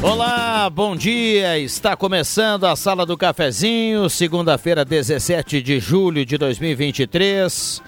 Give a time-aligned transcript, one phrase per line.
[0.00, 1.58] Olá, bom dia.
[1.58, 7.82] Está começando a Sala do Cafezinho, segunda-feira, 17 de julho de 2023.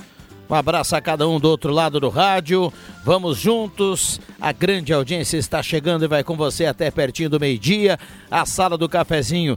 [0.48, 2.72] Um abraço a cada um do outro lado do rádio.
[3.04, 4.20] Vamos juntos.
[4.40, 7.96] A grande audiência está chegando e vai com você até pertinho do meio-dia.
[8.28, 9.56] A Sala do Cafezinho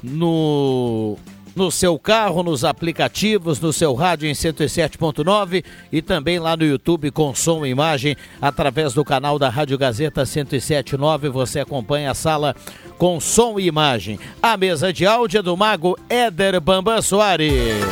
[0.00, 1.16] no
[1.58, 7.10] no seu carro, nos aplicativos, no seu rádio em 107.9 e também lá no YouTube
[7.10, 11.28] com som e imagem através do canal da Rádio Gazeta 107.9.
[11.28, 12.54] Você acompanha a sala
[12.96, 14.18] com som e imagem.
[14.40, 17.84] A mesa de áudio é do mago Éder Bambam Soares.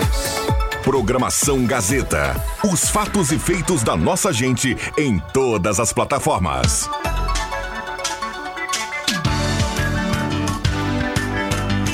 [0.85, 2.41] Programação Gazeta.
[2.65, 6.89] Os fatos e feitos da nossa gente em todas as plataformas.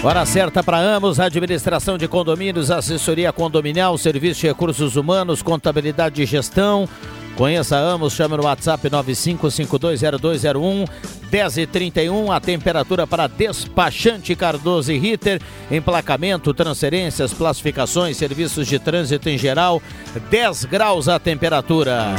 [0.04, 6.26] Hora certa para Amos, administração de condomínios, assessoria condominial, serviço de recursos humanos, contabilidade e
[6.26, 6.88] gestão.
[7.36, 10.88] Conheça Amos, chame no WhatsApp 95520201
[11.30, 19.38] 10h31, a temperatura para despachante Cardoso e Ritter, emplacamento, transferências, classificações, serviços de trânsito em
[19.38, 19.80] geral,
[20.28, 22.16] 10 graus a temperatura.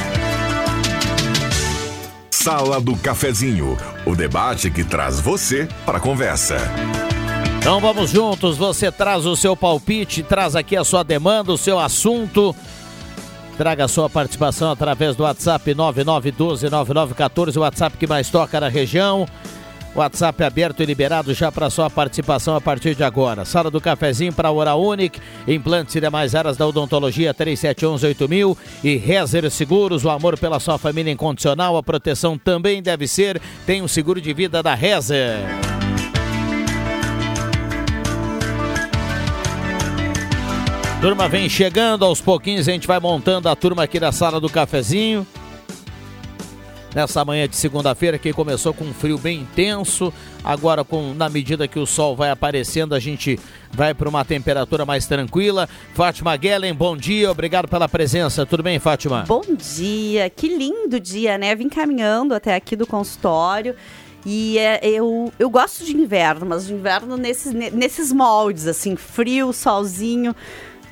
[2.32, 6.58] Sala do Cafezinho, o debate que traz você para a conversa.
[7.64, 11.80] Então vamos juntos, você traz o seu palpite, traz aqui a sua demanda, o seu
[11.80, 12.54] assunto.
[13.58, 19.26] Traga sua participação através do WhatsApp 99129914, o WhatsApp que mais toca na região.
[19.96, 23.46] WhatsApp aberto e liberado já para sua participação a partir de agora.
[23.46, 25.18] Sala do cafezinho para Hora Unic,
[25.48, 31.14] implantes e demais áreas da odontologia 37118000 e Rezer Seguros, o amor pela sua família
[31.14, 35.40] incondicional, a proteção também deve ser, tem o um seguro de vida da Rezer.
[41.04, 44.50] Turma vem chegando aos pouquinhos, a gente vai montando a turma aqui da sala do
[44.50, 45.28] cafezinho.
[46.96, 51.68] Nessa manhã de segunda-feira que começou com um frio bem intenso, agora com na medida
[51.68, 53.38] que o sol vai aparecendo, a gente
[53.74, 55.68] vai para uma temperatura mais tranquila.
[55.94, 58.46] Fátima Guellen, bom dia, obrigado pela presença.
[58.46, 59.26] Tudo bem, Fátima?
[59.28, 61.54] Bom dia, que lindo dia, né?
[61.54, 63.76] Vim caminhando até aqui do consultório.
[64.26, 69.52] E é, eu, eu gosto de inverno, mas de inverno nesses, nesses moldes, assim, frio,
[69.52, 70.34] solzinho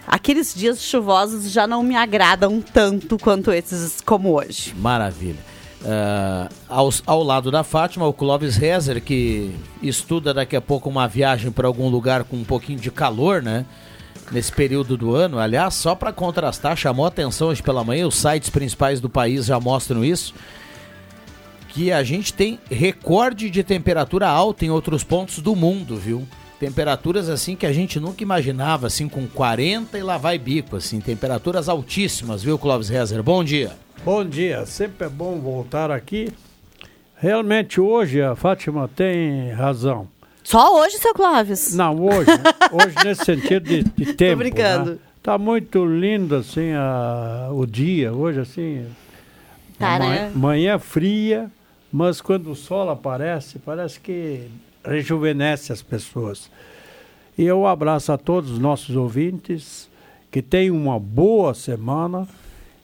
[0.08, 4.74] aqueles dias chuvosos já não me agradam tanto quanto esses como hoje.
[4.76, 5.52] Maravilha.
[5.82, 11.08] Uh, ao, ao, lado da Fátima, o Clóvis Rezer, que estuda daqui a pouco uma
[11.08, 13.66] viagem para algum lugar com um pouquinho de calor, né?
[14.32, 15.40] Nesse período do ano.
[15.40, 19.60] Aliás, só para contrastar, chamou atenção hoje pela manhã, os sites principais do país já
[19.60, 20.36] mostram isso.
[21.70, 26.28] Que a gente tem recorde de temperatura alta em outros pontos do mundo, viu?
[26.62, 31.02] Temperaturas assim que a gente nunca imaginava, assim com 40 e lá vai bico, assim,
[31.02, 33.24] temperaturas altíssimas, viu, Clóvis Rezer?
[33.24, 33.72] Bom dia.
[34.06, 36.32] Bom dia, sempre é bom voltar aqui.
[37.18, 40.08] Realmente hoje a Fátima tem razão.
[40.44, 41.74] Só hoje, seu Clóvis?
[41.74, 42.30] Não, hoje.
[42.30, 42.44] Né?
[42.72, 44.34] hoje nesse sentido de, de tempo.
[44.34, 44.92] Tô brincando.
[44.92, 44.98] Né?
[45.24, 48.86] Tá muito lindo assim a, o dia, hoje assim.
[49.80, 50.32] Tá, manhã, né?
[50.36, 51.52] manhã fria,
[51.92, 54.48] mas quando o sol aparece, parece que
[54.84, 56.50] rejuvenesce as pessoas.
[57.38, 59.90] E eu abraço a todos os nossos ouvintes,
[60.30, 62.28] que tenham uma boa semana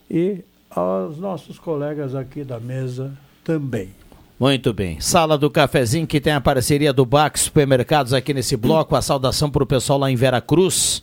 [0.09, 3.11] e aos nossos colegas aqui da mesa
[3.43, 3.89] também.
[4.39, 4.99] Muito bem.
[4.99, 8.95] Sala do Cafezinho, que tem a parceria do BAC Supermercados aqui nesse bloco.
[8.95, 11.01] A saudação para o pessoal lá em Veracruz.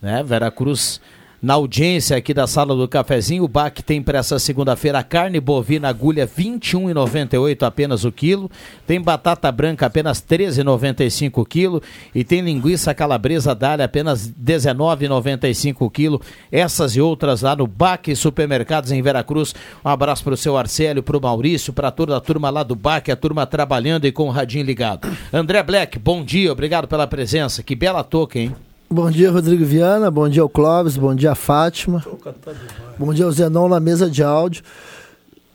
[0.00, 0.22] Né?
[0.22, 1.00] Veracruz
[1.42, 3.44] na audiência aqui da sala do cafezinho.
[3.44, 8.50] O BAC tem para essa segunda-feira carne bovina agulha R$ 21,98 apenas o quilo.
[8.86, 11.82] Tem batata branca apenas R$ 13,95 o quilo.
[12.14, 16.20] E tem linguiça calabresa dália apenas R$ 19,95 o quilo.
[16.52, 19.54] Essas e outras lá no BAC Supermercados em Veracruz.
[19.84, 22.76] Um abraço para o seu Arcélio, para o Maurício, para toda a turma lá do
[22.76, 25.08] BAC, a turma trabalhando e com o radinho ligado.
[25.32, 27.62] André Black, bom dia, obrigado pela presença.
[27.62, 28.54] Que bela touca, hein?
[28.92, 30.10] Bom dia, Rodrigo Viana.
[30.10, 30.96] Bom dia ao Clóvis.
[30.96, 32.04] Bom dia, Fátima.
[32.98, 34.64] Bom dia ao Zenon na mesa de áudio.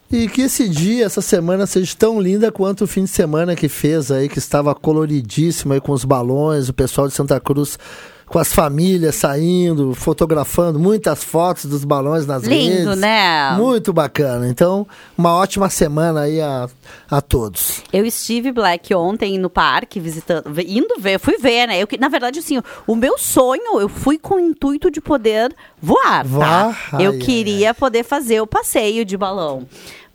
[0.09, 3.67] E que esse dia, essa semana, seja tão linda quanto o fim de semana que
[3.67, 7.77] fez aí, que estava coloridíssimo aí com os balões, o pessoal de Santa Cruz
[8.27, 12.79] com as famílias saindo, fotografando muitas fotos dos balões nas Lindo, redes.
[12.79, 13.51] Lindo, né?
[13.51, 14.47] Muito bacana.
[14.47, 14.87] Então,
[15.17, 16.67] uma ótima semana aí a,
[17.09, 17.83] a todos.
[17.93, 21.81] Eu estive, Black, ontem no parque, visitando, indo ver, fui ver, né?
[21.81, 26.23] Eu, na verdade, assim, o meu sonho, eu fui com o intuito de poder voar,
[26.23, 26.23] tá?
[26.23, 26.89] Voar?
[26.91, 27.01] tá?
[27.01, 29.67] Eu Ai, queria poder fazer o passeio de balão.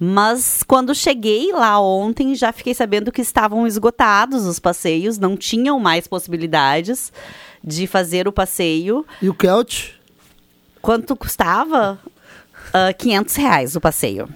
[0.02, 5.78] Mas quando cheguei lá ontem, já fiquei sabendo que estavam esgotados os passeios, não tinham
[5.78, 7.12] mais possibilidades
[7.62, 9.06] de fazer o passeio.
[9.20, 9.90] E o Kelt?
[10.80, 11.98] Quanto custava?
[12.68, 14.28] Uh, 500 reais o passeio.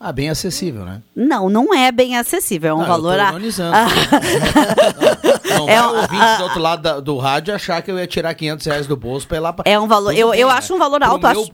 [0.00, 1.02] Ah, bem acessível, né?
[1.14, 2.70] Não, não é bem acessível.
[2.70, 3.14] É um Não, valor.
[3.14, 3.74] Eu tô a- ironizando.
[5.48, 5.58] Ah.
[5.58, 8.32] Não É um- ouvinte do outro lado da- do rádio achar que eu ia tirar
[8.34, 9.64] 500 reais do bolso pra ir lá pra...
[9.70, 10.54] É um valor- Tudo eu- bem, eu né?
[10.54, 11.52] acho um valor alto, meu- acho-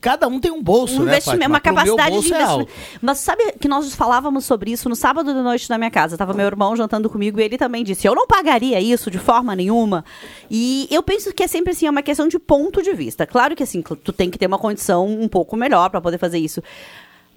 [0.00, 2.70] Cada um tem um bolso, um né, investimento, uma capacidade bolso de é investimento.
[2.70, 2.72] alto.
[3.00, 6.16] Mas sabe que nós falávamos sobre isso no sábado de noite na minha casa.
[6.18, 9.56] Tava meu irmão jantando comigo e ele também disse: Eu não pagaria isso de forma
[9.56, 10.04] nenhuma.
[10.50, 13.26] E eu penso que é sempre assim, é uma questão de ponto de vista.
[13.26, 16.38] Claro que assim, tu tem que ter uma condição um pouco melhor para poder fazer
[16.38, 16.62] isso.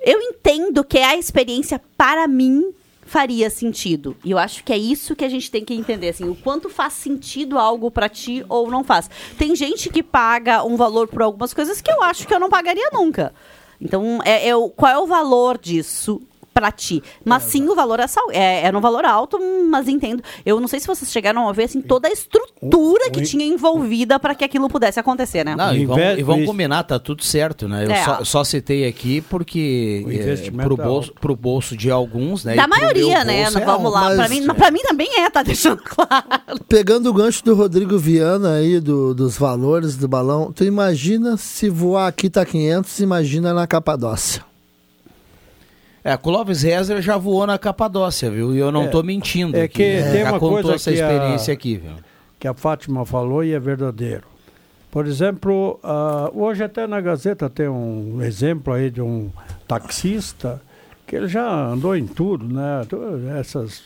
[0.01, 2.73] Eu entendo que a experiência para mim
[3.09, 4.15] faria sentido.
[4.23, 6.69] E eu acho que é isso que a gente tem que entender, assim, o quanto
[6.69, 9.09] faz sentido algo para ti ou não faz.
[9.37, 12.49] Tem gente que paga um valor por algumas coisas que eu acho que eu não
[12.49, 13.33] pagaria nunca.
[13.81, 16.21] Então, é, é qual é o valor disso
[16.59, 17.01] para ti?
[17.23, 19.39] Mas sim, o valor é, sal- é, é um valor alto,
[19.69, 20.21] mas entendo.
[20.45, 23.45] Eu não sei se vocês chegaram a ver assim toda a estrutura que o- tinha
[23.45, 25.55] envolvida para que aquilo pudesse acontecer, né?
[25.55, 27.85] Não, e O vamos, e vamos o combinar, tá tudo certo, né?
[27.85, 28.03] Eu É.
[28.03, 32.55] só, só citei aqui porque O é, pro, é bolso, pro bolso de alguns, né?
[32.55, 33.41] da maioria, né?
[33.41, 33.89] é Vamos alto.
[33.89, 34.01] lá.
[34.09, 36.59] mas- Para mim, pra mim também é, tá deixando claro.
[36.67, 41.69] Pegando o gancho do Rodrigo Viana aí, do- dos valores do balão, tu imagina se
[41.69, 44.43] voar aqui tá 500, imagina na Capadócia.
[46.03, 48.53] É, Clóvis Rezer já voou na Capadócia, viu?
[48.55, 49.57] E eu não É, tô mentindo.
[49.57, 50.11] é aqui, que né?
[50.11, 51.91] tem já uma contou coisa essa que a- experiência aqui, viu?
[52.39, 54.23] que a Fátima falou e é verdadeiro.
[54.89, 59.29] Por exemplo, ah, hoje até na Gazeta tem um exemplo aí de um
[59.67, 60.61] taxista
[61.05, 62.81] que ele já andou em tudo, né?
[63.39, 63.83] Essas,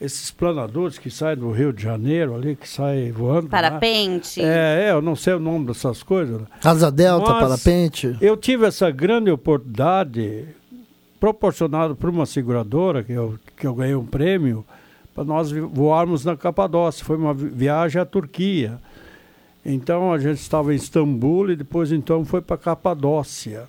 [0.00, 3.44] esses planadores que saem do Rio de Janeiro ali, que saem voando.
[3.44, 3.48] né?
[3.50, 4.42] Parapente.
[4.42, 6.40] É, é, eu não sei o nome dessas coisas.
[6.40, 6.46] né?
[6.64, 8.16] Asa Delta, Mas- parapente.
[8.20, 10.46] Eu tive essa grande oportunidade
[11.22, 14.64] proporcionada por uma seguradora, que eu, que eu ganhei um prêmio,
[15.14, 17.04] para nós voarmos na Capadócia.
[17.04, 18.80] Foi uma vi- viagem à Turquia.
[19.64, 23.68] Então a gente estava em Istambul e depois então foi para Capadócia.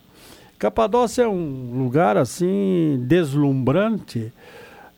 [0.58, 4.34] Capadócia é um lugar assim deslumbrante.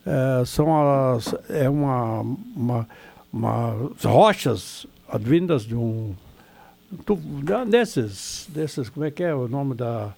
[0.06, 2.22] É, são as, é uma,
[2.56, 2.88] uma,
[3.30, 6.14] uma rochas advindas de um
[7.68, 10.14] desses, desses, como é que é o nome da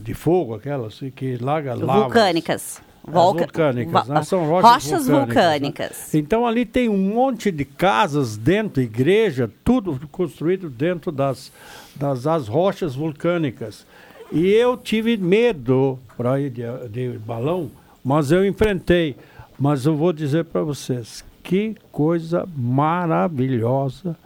[0.00, 2.02] de fogo, aquelas assim, que larga lava.
[2.02, 2.80] Vulcânicas.
[3.06, 4.22] As Volca- vulcânicas, né?
[4.24, 5.06] São rochas, vulcânicas.
[5.06, 6.10] vulcânicas.
[6.12, 6.20] né?
[6.20, 11.52] Então ali tem um monte de casas dentro, igreja, tudo construído dentro das,
[11.94, 13.86] das, das rochas vulcânicas.
[14.32, 17.70] E eu tive medo para ir de, de balão,
[18.04, 19.14] mas eu enfrentei.
[19.58, 24.16] Mas eu vou dizer para vocês, que coisa maravilhosa.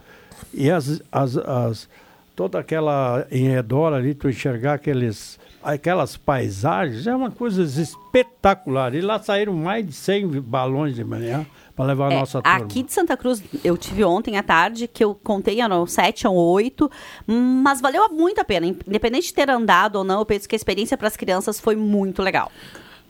[0.53, 1.89] E as, as, as,
[2.35, 8.93] toda aquela em redor ali, tu enxergar aqueles, aquelas paisagens, é uma coisa espetacular.
[8.95, 11.45] E lá saíram mais de 100 balões de manhã
[11.75, 12.57] para levar a É, nossa turma.
[12.57, 16.35] aqui de Santa Cruz, eu tive ontem à tarde, que eu contei, eram sete ou
[16.35, 16.89] oito,
[17.25, 18.67] mas valeu muito a pena.
[18.67, 21.75] Independente de ter andado ou não, eu penso que a experiência para as crianças foi
[21.75, 22.51] muito legal.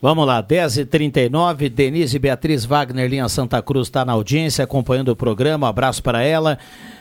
[0.03, 5.69] Vamos lá, 10h39, Denise Beatriz Wagner, linha Santa Cruz, está na audiência, acompanhando o programa.
[5.69, 6.57] Abraço para ela.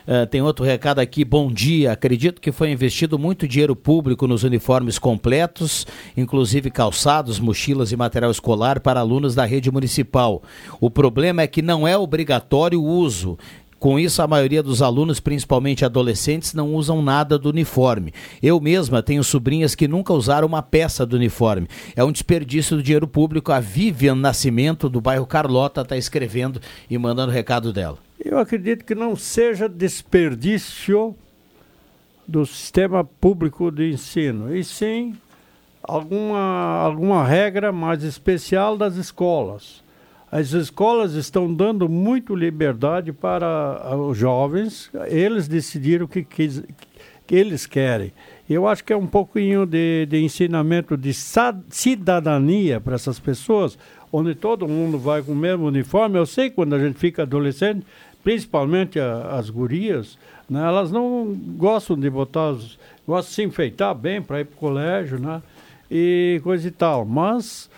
[0.06, 1.93] Eh, tem outro recado aqui, bom dia.
[1.93, 8.31] Acredito que foi investido muito dinheiro público nos uniformes completos, inclusive calçados, mochilas e material
[8.31, 10.43] escolar para alunos da rede municipal.
[10.79, 13.38] O problema é que não é obrigatório o uso.
[13.81, 18.12] Com isso, a maioria dos alunos, principalmente adolescentes, não usam nada do uniforme.
[18.43, 21.67] Eu mesma tenho sobrinhas que nunca usaram uma peça do uniforme.
[21.97, 23.50] É um desperdício do dinheiro público.
[23.50, 27.97] A Vivian Nascimento, do bairro Carlota, está escrevendo e mandando o recado dela.
[28.23, 31.16] Eu acredito que não seja desperdício
[32.28, 35.16] do sistema público de ensino, e sim
[35.83, 36.38] alguma,
[36.83, 39.83] alguma regra mais especial das escolas.
[40.32, 43.46] As escolas estão dando muito liberdade para
[43.82, 46.62] ah, os jovens, eles decidiram o que, quis-
[47.26, 48.12] que eles querem.
[48.49, 53.76] Eu acho que é um pouquinho de, de ensinamento de cidadania para essas pessoas,
[54.12, 56.18] onde todo mundo vai com o mesmo uniforme.
[56.18, 57.84] Eu sei que quando a gente fica adolescente,
[58.22, 60.16] principalmente a- as gurias,
[60.49, 64.54] né, elas não gostam de botar, os, gostam de se enfeitar bem para ir para
[64.54, 65.42] o colégio, né,
[65.90, 67.04] e coisa e tal.
[67.04, 67.68] Mas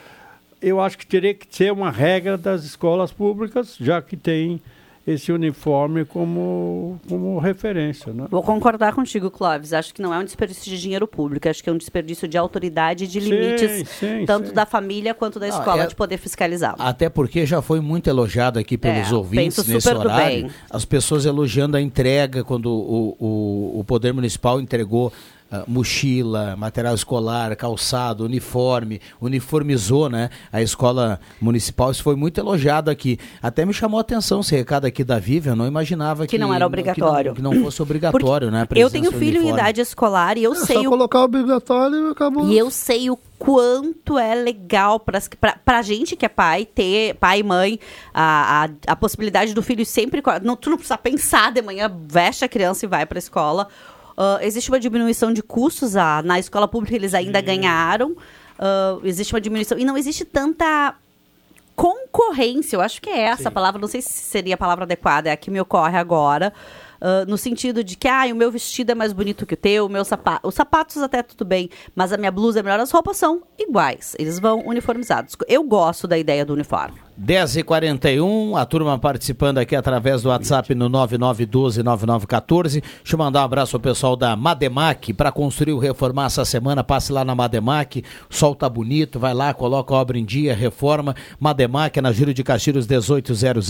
[0.63, 4.61] eu acho que teria que ser uma regra das escolas públicas, já que tem
[5.05, 8.13] esse uniforme como, como referência.
[8.13, 8.27] Né?
[8.31, 9.73] Vou concordar contigo, Clóvis.
[9.73, 12.39] Acho que não é um desperdício de dinheiro público, acho que é um desperdício de
[12.39, 14.55] autoridade e de Sim, limites, sim, tanto sim.
[14.55, 16.77] da família quanto da Ah, escola, é- de poder fiscalizar.
[16.79, 20.43] Até porque já foi muito elogiado aqui pelos É, ouvintes penso nesse super do horário.
[20.43, 20.51] bem.
[20.71, 25.13] As pessoas elogiando a entrega quando o, o, o Poder Municipal entregou
[25.53, 30.31] uh, mochila, material escolar, calçado, uniforme, uniformizou, né?
[30.53, 33.19] A escola municipal, isso foi muito elogiado aqui.
[33.43, 36.39] Até me chamou a atenção esse recado aqui da Vivian, eu não imaginava que, que
[36.39, 37.35] não era obrigatório.
[37.35, 38.85] Que não, que não fosse obrigatório, Porque né?
[38.85, 39.51] Eu tenho filho uniforme.
[39.51, 40.77] em idade escolar e eu é, sei.
[40.77, 40.89] Só o...
[40.89, 42.49] colocar obrigatório e acabou.
[42.49, 45.19] E eu sei o quanto é legal para
[45.67, 47.81] a gente que é pai, ter pai e mãe,
[48.15, 50.23] a, a, a possibilidade do filho sempre.
[50.43, 53.67] Não, tu não precisa pensar de manhã, veste a criança e vai para a escola.
[54.13, 55.97] Uh, existe uma diminuição de custos.
[55.97, 57.45] Ah, na escola pública eles ainda Sim.
[57.45, 58.11] ganharam.
[58.13, 59.79] Uh, existe uma diminuição.
[59.79, 60.95] E não existe tanta
[61.75, 62.77] concorrência.
[62.77, 63.49] Eu acho que é essa Sim.
[63.49, 63.81] a palavra.
[63.81, 66.53] Não sei se seria a palavra adequada, é a que me ocorre agora.
[67.03, 69.87] Uh, no sentido de que, ah, o meu vestido é mais bonito que o teu,
[69.87, 70.47] o meu sapato.
[70.47, 74.15] Os sapatos até tudo bem, mas a minha blusa é melhor, as roupas são iguais.
[74.21, 75.37] Eles vão uniformizados.
[75.49, 77.01] Eu gosto da ideia do uniforme.
[77.21, 82.71] 10h41, a turma participando aqui através do WhatsApp no 9912-9914.
[82.71, 86.85] Deixa eu mandar um abraço ao pessoal da Mademac para construir ou reformar essa semana.
[86.85, 90.55] Passe lá na Mademac, o sol tá bonito, vai lá, coloca a obra em dia,
[90.55, 91.17] reforma.
[91.41, 93.69] Mademac é na Júlio de Castilhos 1800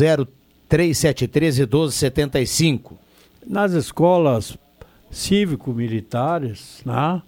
[0.68, 3.11] 373 1275
[3.46, 4.56] nas escolas
[5.10, 7.22] cívico-militares, né?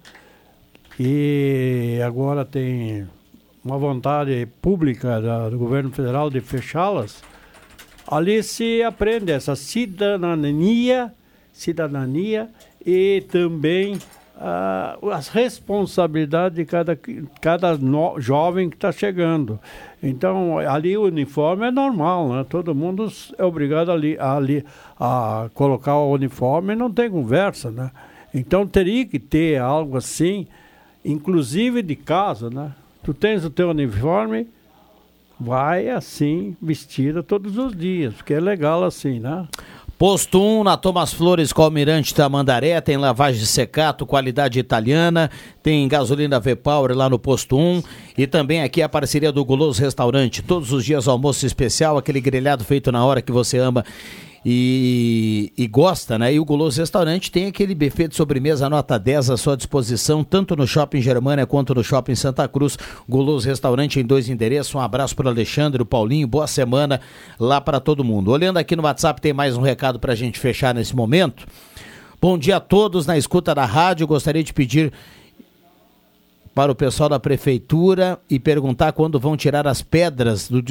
[0.98, 3.06] E agora tem
[3.64, 7.22] uma vontade pública da, do governo federal de fechá-las.
[8.06, 11.12] Ali se aprende essa cidadania,
[11.52, 12.48] cidadania
[12.84, 13.98] e também
[14.36, 16.98] uh, as responsabilidades de cada,
[17.40, 19.58] cada no, jovem que está chegando.
[20.02, 22.46] Então, ali o uniforme é normal, né?
[22.48, 24.64] Todo mundo é obrigado ali, ali
[24.98, 27.90] a colocar o uniforme não tem conversa, né?
[28.34, 30.46] Então, teria que ter algo assim,
[31.04, 32.72] inclusive de casa, né?
[33.02, 34.48] Tu tens o teu uniforme,
[35.38, 39.46] vai assim, vestida todos os dias, porque é legal assim, né?
[40.06, 45.30] Posto 1 na Thomas Flores com Almirante Tamandaré, tem lavagem de secato, qualidade italiana,
[45.62, 47.82] tem gasolina V-Power lá no Posto 1
[48.18, 50.42] e também aqui a parceria do Guloso Restaurante.
[50.42, 53.82] Todos os dias almoço especial, aquele grelhado feito na hora que você ama
[54.44, 56.34] e, e, gosta, né?
[56.34, 60.54] E o Guloso Restaurante tem aquele buffet de sobremesa nota 10 à sua disposição, tanto
[60.54, 62.76] no Shopping Germânia quanto no Shopping Santa Cruz.
[63.08, 64.74] Guloso Restaurante em dois endereços.
[64.74, 66.26] Um abraço para o Alexandre, o Paulinho.
[66.26, 67.00] Boa semana
[67.40, 68.30] lá para todo mundo.
[68.30, 71.46] Olhando aqui no WhatsApp, tem mais um recado para a gente fechar nesse momento.
[72.20, 74.06] Bom dia a todos na escuta da rádio.
[74.06, 74.92] Gostaria de pedir
[76.54, 80.62] para o pessoal da prefeitura e perguntar quando vão tirar as pedras do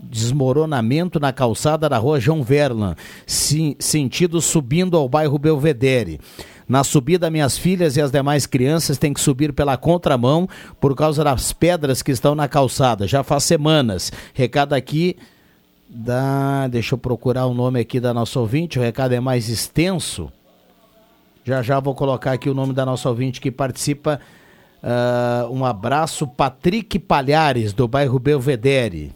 [0.00, 2.94] desmoronamento na calçada da rua João Verlan,
[3.26, 6.20] sentido subindo ao bairro Belvedere.
[6.68, 10.46] Na subida, minhas filhas e as demais crianças têm que subir pela contramão
[10.78, 13.08] por causa das pedras que estão na calçada.
[13.08, 14.12] Já faz semanas.
[14.34, 15.16] Recado aqui
[15.88, 16.68] da.
[16.68, 20.30] Deixa eu procurar o nome aqui da nossa ouvinte, o recado é mais extenso.
[21.42, 24.20] Já já vou colocar aqui o nome da nossa ouvinte que participa
[24.82, 29.12] Uh, um abraço, Patrick Palhares, do bairro Belvedere.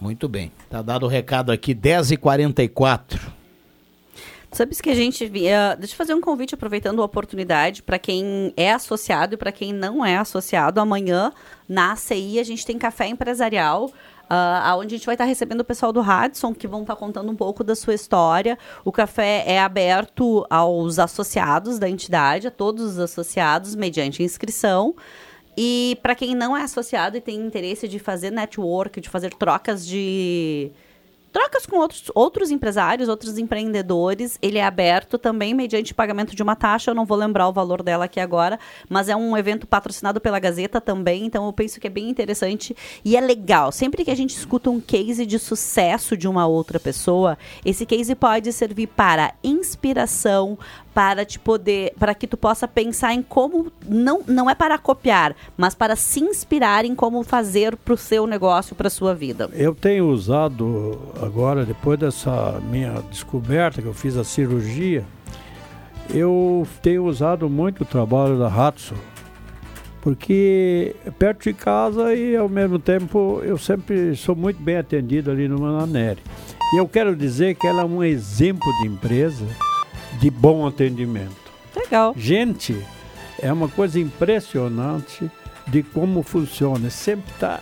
[0.00, 3.20] Muito bem, tá dado o recado aqui, 10h44.
[4.50, 5.24] Sabes que a gente.
[5.24, 9.50] Uh, deixa eu fazer um convite, aproveitando a oportunidade, para quem é associado e para
[9.50, 10.78] quem não é associado.
[10.78, 11.32] Amanhã,
[11.66, 13.90] na ACI, a gente tem café empresarial
[14.32, 17.30] uh, onde a gente vai estar recebendo o pessoal do Radisson, que vão estar contando
[17.30, 18.58] um pouco da sua história.
[18.84, 24.94] O café é aberto aos associados da entidade, a todos os associados, mediante inscrição.
[25.56, 29.86] E para quem não é associado e tem interesse de fazer network, de fazer trocas
[29.86, 30.72] de
[31.32, 34.38] trocas com outros, outros empresários, outros empreendedores.
[34.42, 36.90] Ele é aberto também mediante pagamento de uma taxa.
[36.90, 40.38] Eu não vou lembrar o valor dela aqui agora, mas é um evento patrocinado pela
[40.38, 41.24] Gazeta também.
[41.24, 43.72] Então eu penso que é bem interessante e é legal.
[43.72, 48.14] Sempre que a gente escuta um case de sucesso de uma outra pessoa, esse case
[48.14, 50.58] pode servir para inspiração,
[50.94, 55.34] para te poder, para que tu possa pensar em como não não é para copiar,
[55.56, 59.48] mas para se inspirar em como fazer para o seu negócio, para sua vida.
[59.54, 65.04] Eu tenho usado agora depois dessa minha descoberta que eu fiz a cirurgia,
[66.10, 68.94] eu tenho usado muito o trabalho da Hatsu,
[70.00, 75.48] porque perto de casa e ao mesmo tempo eu sempre sou muito bem atendido ali
[75.48, 76.20] no Mananeri.
[76.74, 79.46] E eu quero dizer que ela é um exemplo de empresa
[80.22, 81.34] de bom atendimento.
[81.74, 82.14] Legal.
[82.16, 82.80] Gente,
[83.40, 85.28] é uma coisa impressionante
[85.66, 86.88] de como funciona.
[86.90, 87.60] Sempre está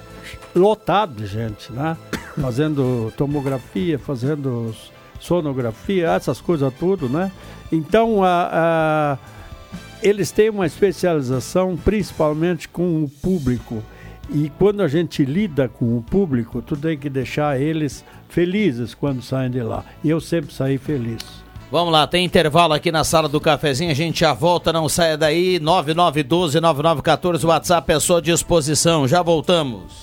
[0.54, 1.96] lotado de gente, né?
[2.38, 4.74] Fazendo tomografia, fazendo
[5.18, 7.32] sonografia, essas coisas tudo, né?
[7.72, 9.18] Então, a, a,
[10.02, 13.82] eles têm uma especialização principalmente com o público.
[14.28, 19.22] E quando a gente lida com o público, tu tem que deixar eles felizes quando
[19.22, 19.82] saem de lá.
[20.04, 21.39] E eu sempre saí feliz.
[21.70, 25.16] Vamos lá, tem intervalo aqui na sala do cafezinho, a gente já volta, não saia
[25.16, 25.60] daí.
[25.60, 29.06] 9912-9914, o WhatsApp é à sua disposição.
[29.06, 30.02] Já voltamos.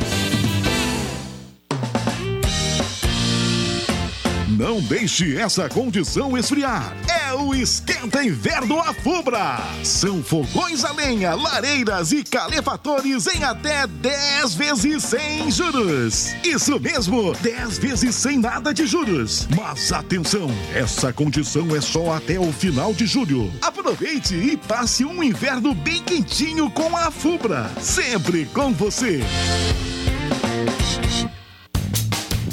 [4.61, 6.95] Não deixe essa condição esfriar.
[7.09, 9.57] É o Esquenta Inverno Afubra.
[9.83, 16.27] São fogões a lenha, lareiras e calefatores em até 10 vezes sem juros.
[16.43, 19.47] Isso mesmo, 10 vezes sem nada de juros.
[19.57, 23.51] Mas atenção, essa condição é só até o final de julho.
[23.63, 27.71] Aproveite e passe um inverno bem quentinho com a Fubra.
[27.81, 29.21] Sempre com você.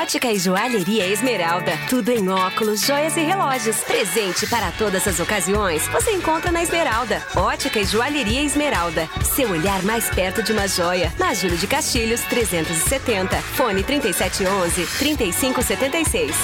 [0.00, 1.72] Ótica e Joalheria Esmeralda.
[1.90, 3.76] Tudo em óculos, joias e relógios.
[3.80, 5.86] Presente para todas as ocasiões.
[5.88, 7.22] Você encontra na Esmeralda.
[7.36, 9.06] Ótica e Joalheria Esmeralda.
[9.34, 11.12] Seu olhar mais perto de uma joia.
[11.18, 13.36] Na Júlio de Castilhos, 370.
[13.42, 16.34] Fone 3711 3576.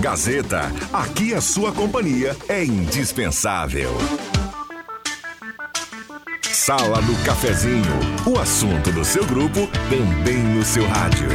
[0.00, 3.92] Gazeta, aqui a sua companhia é indispensável.
[6.64, 7.84] Sala do Cafezinho,
[8.26, 11.28] o assunto do seu grupo também no seu rádio.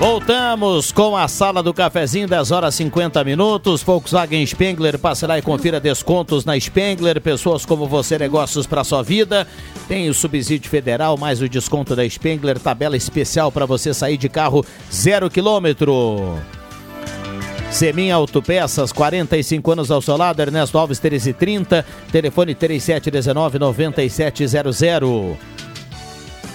[0.00, 3.82] Voltamos com a sala do cafezinho, 10 horas 50 minutos.
[3.82, 7.20] Volkswagen Spengler, passe lá e confira descontos na Spengler.
[7.20, 9.46] Pessoas como você, negócios para sua vida.
[9.86, 14.30] Tem o subsídio federal, mais o desconto da Spengler, tabela especial para você sair de
[14.30, 16.38] carro zero quilômetro.
[17.74, 25.53] Semin Autopeças, 45 anos ao seu lado, Ernesto Alves 1330, telefone 3719 9700.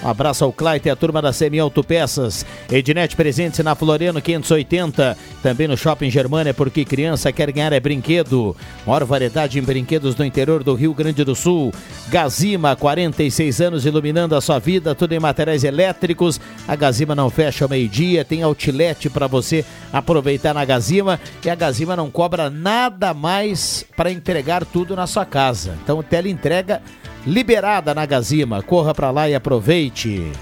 [0.02, 2.46] Um abraço ao Claite e a turma da Semi Autopeças.
[2.70, 5.16] Ednet presente na Floriano 580.
[5.42, 8.56] Também no Shopping Germania, porque criança quer ganhar é brinquedo.
[8.86, 11.72] Maior variedade em brinquedos no interior do Rio Grande do Sul.
[12.08, 16.40] Gazima, 46 anos iluminando a sua vida, tudo em materiais elétricos.
[16.66, 21.20] A Gazima não fecha ao meio-dia, tem outlet para você aproveitar na Gazima.
[21.44, 25.76] E a Gazima não cobra nada mais para entregar tudo na sua casa.
[25.82, 26.80] Então, tele entrega
[27.26, 28.62] liberada na Gazima.
[28.62, 30.32] Corra para lá e aproveite.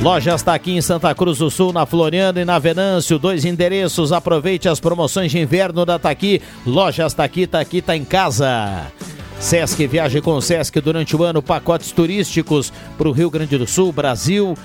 [0.00, 3.18] Loja está aqui em Santa Cruz do Sul, na Floriano e na Venâncio.
[3.18, 4.12] Dois endereços.
[4.12, 6.42] Aproveite as promoções de inverno da Taqui.
[6.66, 8.86] Loja está aqui, tá tá em casa.
[9.40, 13.66] Sesc viaje com o Sesc durante o ano, pacotes turísticos para o Rio Grande do
[13.66, 14.56] Sul, Brasil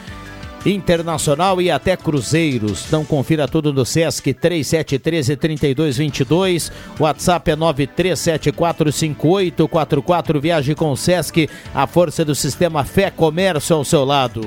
[0.65, 2.83] Internacional e até Cruzeiros.
[2.87, 6.69] Então confira tudo no Sesc 3713 3222.
[6.99, 10.39] WhatsApp é 937458844.
[10.39, 14.41] Viaje com o Sesc, a força do sistema Fé Comércio ao seu lado.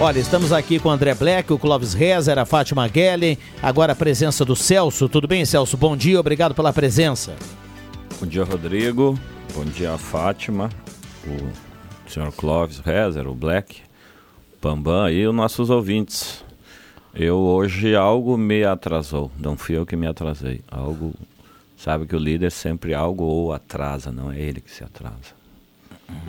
[0.00, 3.96] Olha, estamos aqui com o André Black, o Clóvis Rezer, a Fátima Guellen, agora a
[3.96, 5.10] presença do Celso.
[5.10, 5.76] Tudo bem, Celso?
[5.76, 7.34] Bom dia, obrigado pela presença.
[8.18, 9.20] Bom dia, Rodrigo.
[9.54, 10.70] Bom dia, Fátima.
[11.26, 11.69] O
[12.10, 13.82] senhor Clóvis Rezer, o Black,
[14.60, 16.44] Pambam e os nossos ouvintes.
[17.14, 20.60] Eu hoje algo me atrasou, não fui eu que me atrasei.
[20.70, 21.14] Algo,
[21.76, 25.40] sabe que o líder sempre algo ou atrasa, não é ele que se atrasa.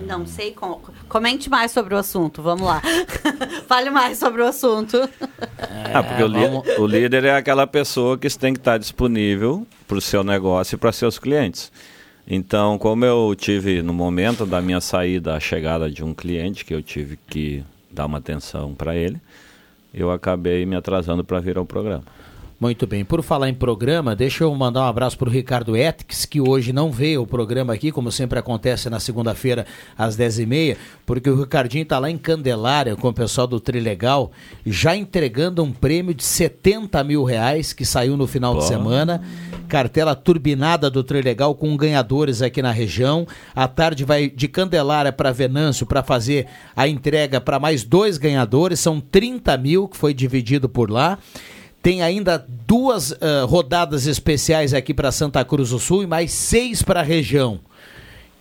[0.05, 0.51] Não sei.
[0.51, 0.79] Com...
[1.09, 2.41] Comente mais sobre o assunto.
[2.41, 2.81] Vamos lá.
[3.67, 4.97] Fale mais sobre o assunto.
[4.97, 9.65] É, ah, porque o, líder, o líder é aquela pessoa que tem que estar disponível
[9.87, 11.71] para o seu negócio e para seus clientes.
[12.33, 16.73] Então, como eu tive no momento da minha saída a chegada de um cliente que
[16.73, 19.19] eu tive que dar uma atenção para ele,
[19.93, 22.05] eu acabei me atrasando para vir ao programa.
[22.57, 23.03] Muito bem.
[23.03, 26.71] Por falar em programa, deixa eu mandar um abraço para o Ricardo Etix, que hoje
[26.71, 29.65] não veio o programa aqui, como sempre acontece na segunda-feira
[29.97, 34.31] às 10h30, porque o Ricardinho está lá em Candelária com o pessoal do Trilegal,
[34.63, 39.21] já entregando um prêmio de 70 mil reais que saiu no final de semana.
[39.71, 43.25] Cartela turbinada do Trilegal com ganhadores aqui na região.
[43.55, 48.81] À tarde vai de Candelária para Venâncio para fazer a entrega para mais dois ganhadores.
[48.81, 51.17] São 30 mil que foi dividido por lá.
[51.81, 56.83] Tem ainda duas uh, rodadas especiais aqui para Santa Cruz do Sul e mais seis
[56.83, 57.61] para a região.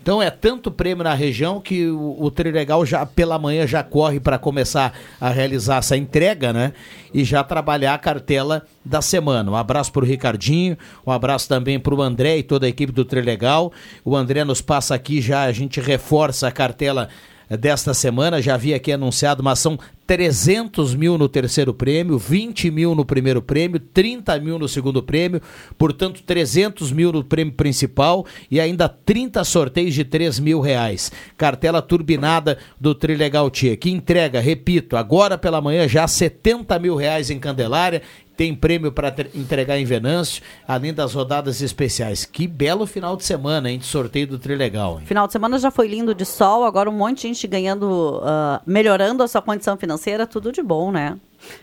[0.03, 4.19] Então é tanto prêmio na região que o, o Trilegal já pela manhã já corre
[4.19, 6.73] para começar a realizar essa entrega, né?
[7.13, 9.51] E já trabalhar a cartela da semana.
[9.51, 12.93] Um abraço para o Ricardinho, um abraço também para o André e toda a equipe
[12.93, 13.73] do Trilegal.
[14.05, 17.09] O André nos passa aqui já, a gente reforça a cartela
[17.57, 18.41] desta semana.
[18.41, 23.41] Já havia aqui anunciado, mas são 300 mil no terceiro prêmio, 20 mil no primeiro
[23.41, 25.41] prêmio, 30 mil no segundo prêmio,
[25.79, 31.13] portanto 300 mil no prêmio principal e ainda 30 sorteios de 3 mil reais.
[31.37, 37.31] Cartela turbinada do Trilegal Tia, que entrega, repito, agora pela manhã já 70 mil reais
[37.31, 38.03] em Candelária
[38.40, 42.24] tem prêmio para entregar em Venâncio, além das rodadas especiais.
[42.24, 44.98] Que belo final de semana, hein, de sorteio do Trilegal.
[44.98, 45.05] Hein?
[45.05, 48.62] Final de semana já foi lindo de sol, agora um monte de gente ganhando, uh,
[48.64, 51.18] melhorando a sua condição financeira, tudo de bom, né?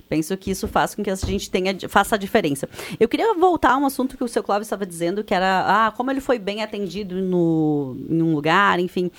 [0.07, 2.69] Penso que isso faz com que a gente tenha, faça a diferença.
[2.99, 5.91] Eu queria voltar a um assunto que o seu Clóvis estava dizendo, que era ah,
[5.91, 9.09] como ele foi bem atendido no, em um lugar, enfim.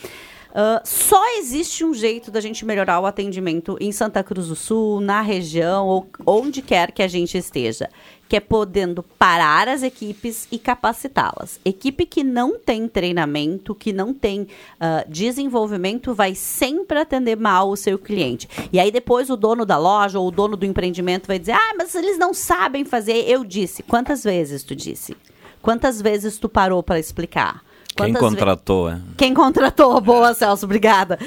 [0.50, 5.00] Uh, só existe um jeito da gente melhorar o atendimento em Santa Cruz do Sul,
[5.00, 7.90] na região, ou onde quer que a gente esteja,
[8.28, 11.60] que é podendo parar as equipes e capacitá-las.
[11.64, 17.76] Equipe que não tem treinamento, que não tem uh, desenvolvimento, vai sempre atender mal o
[17.76, 18.48] seu cliente.
[18.72, 21.74] E aí depois o dono da loja ou o dono do empreendimento vai dizer: ah,
[21.76, 23.28] mas eles não sabem fazer.
[23.28, 23.82] Eu disse.
[23.82, 25.16] Quantas vezes tu disse?
[25.60, 27.67] Quantas vezes tu parou para explicar?
[28.04, 29.00] Quem contratou, é?
[29.16, 31.18] Quem contratou, boa, Celso, obrigada.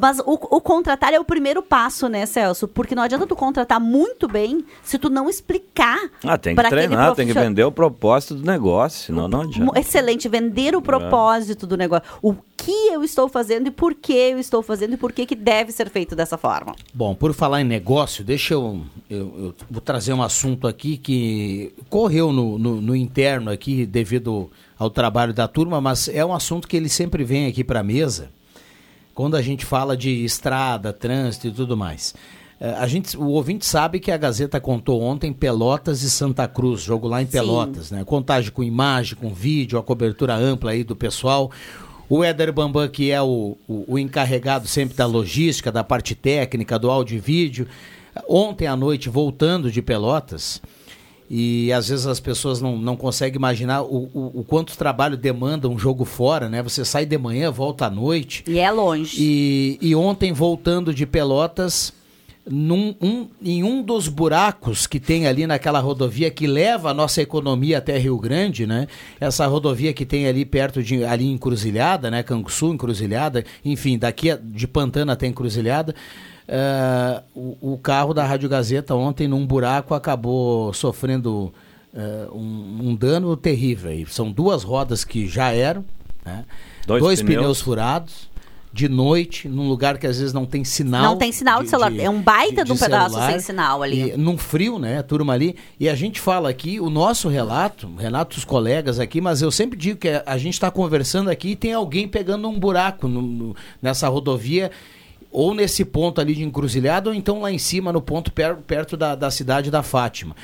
[0.00, 2.68] Mas o, o, contratar é o primeiro passo, né, Celso?
[2.68, 5.98] Porque não adianta tu contratar muito bem se tu não explicar.
[6.24, 9.78] Ah, tem que treinar, tem que vender o propósito do negócio, senão não adianta.
[9.78, 10.82] Excelente, vender o é.
[10.82, 11.68] propósito é.
[11.68, 12.06] do negócio.
[12.22, 15.36] O que eu estou fazendo e por que eu estou fazendo e por que, que
[15.36, 16.74] deve ser feito dessa forma.
[16.92, 21.72] Bom, por falar em negócio, deixa eu, eu, eu vou trazer um assunto aqui que
[21.88, 26.66] correu no, no, no interno aqui devido ao trabalho da turma, mas é um assunto
[26.66, 28.30] que ele sempre vem aqui para a mesa
[29.14, 32.14] quando a gente fala de estrada, trânsito e tudo mais.
[32.60, 36.82] É, a gente, o ouvinte sabe que a Gazeta contou ontem Pelotas e Santa Cruz,
[36.82, 37.96] jogo lá em Pelotas, Sim.
[37.96, 38.04] né?
[38.04, 41.50] Contagem com imagem, com vídeo, a cobertura ampla aí do pessoal.
[42.08, 46.78] O Éder Bambam, que é o, o, o encarregado sempre da logística, da parte técnica,
[46.78, 47.68] do áudio e vídeo,
[48.26, 50.60] Ontem à noite, voltando de Pelotas,
[51.30, 55.68] e às vezes as pessoas não, não conseguem imaginar o, o, o quanto trabalho demanda
[55.68, 56.62] um jogo fora, né?
[56.62, 58.42] Você sai de manhã, volta à noite.
[58.46, 59.16] E é longe.
[59.18, 61.92] E, e ontem, voltando de Pelotas,
[62.50, 67.20] num, um, em um dos buracos que tem ali naquela rodovia que leva a nossa
[67.20, 68.86] economia até Rio Grande, né?
[69.20, 72.22] Essa rodovia que tem ali perto de ali Encruzilhada, né?
[72.22, 75.94] Canguçu, Encruzilhada, enfim, daqui de Pantana até Encruzilhada.
[76.48, 81.52] eh, o, o carro da Rádio Gazeta ontem num buraco acabou sofrendo
[81.94, 83.90] eh, um, um dano terrível.
[83.90, 84.06] aí.
[84.06, 85.84] São duas rodas que já eram,
[86.24, 86.44] né?
[86.86, 87.38] Dois dois pneus.
[87.42, 88.27] pneus furados
[88.78, 91.02] de noite, num lugar que às vezes não tem sinal.
[91.02, 91.92] Não tem sinal de, celular.
[91.98, 93.30] é um baita de, um pedaço celular.
[93.32, 94.12] sem sinal ali.
[94.12, 95.56] E, num frio, né, a turma ali.
[95.80, 99.76] E a gente fala aqui, o nosso relato, Renato, os colegas aqui, mas eu sempre
[99.76, 103.56] digo que a gente está conversando aqui e tem alguém pegando um buraco no- no-
[103.82, 104.70] nessa rodovia,
[105.32, 108.96] ou nesse ponto ali de encruzilhada, ou então lá em cima, no ponto per- perto
[108.96, 110.36] da, da cidade da Fátima.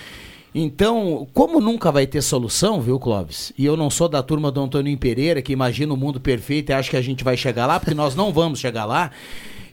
[0.55, 3.53] Então, como nunca vai ter solução, viu, Clóvis?
[3.59, 6.73] E eu não sou da turma do Antônio Pereira, que imagina o mundo perfeito e
[6.73, 9.11] acha que a gente vai chegar lá, porque nós não vamos chegar lá.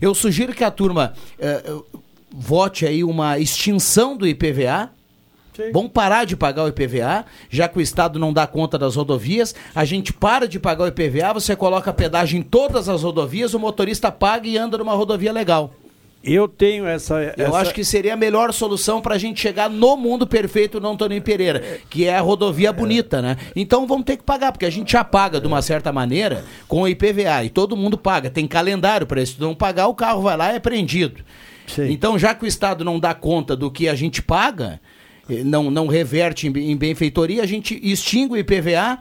[0.01, 1.63] Eu sugiro que a turma eh,
[2.33, 4.89] vote aí uma extinção do IPVA.
[5.71, 9.53] Vamos parar de pagar o IPVA, já que o Estado não dá conta das rodovias.
[9.75, 13.59] A gente para de pagar o IPVA, você coloca pedágio em todas as rodovias, o
[13.59, 15.75] motorista paga e anda numa rodovia legal.
[16.23, 17.15] Eu tenho essa.
[17.37, 20.79] Eu essa- acho que seria a melhor solução para a gente chegar no mundo perfeito
[20.79, 23.37] do Antônio Pereira, que é a rodovia bonita, né?
[23.55, 26.83] Então vamos ter que pagar, porque a gente já paga de uma certa maneira com
[26.83, 28.29] o IPVA e todo mundo paga.
[28.29, 29.35] Tem calendário para isso.
[29.35, 31.21] Se não pagar, o carro vai lá e é prendido.
[31.91, 34.79] Então, já que o Estado não dá conta do que a gente paga,
[35.29, 38.99] eh, não, não reverte em, em benfeitoria, a gente extingue o IPVA.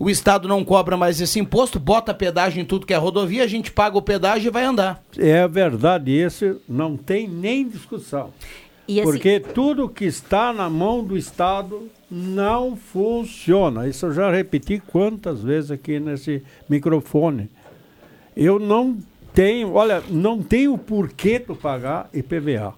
[0.00, 3.46] O Estado não cobra mais esse imposto, bota pedágio em tudo que é rodovia, a
[3.46, 5.04] gente paga o pedágio e vai andar.
[5.18, 8.30] É verdade, isso não tem nem discussão.
[8.88, 13.86] E assim- Porque tudo que está na mão do Estado não funciona.
[13.86, 17.50] Isso eu já repeti quantas vezes aqui nesse microfone.
[18.34, 18.96] Eu não
[19.34, 22.72] tenho, olha, não tenho porquê tu pagar IPVA.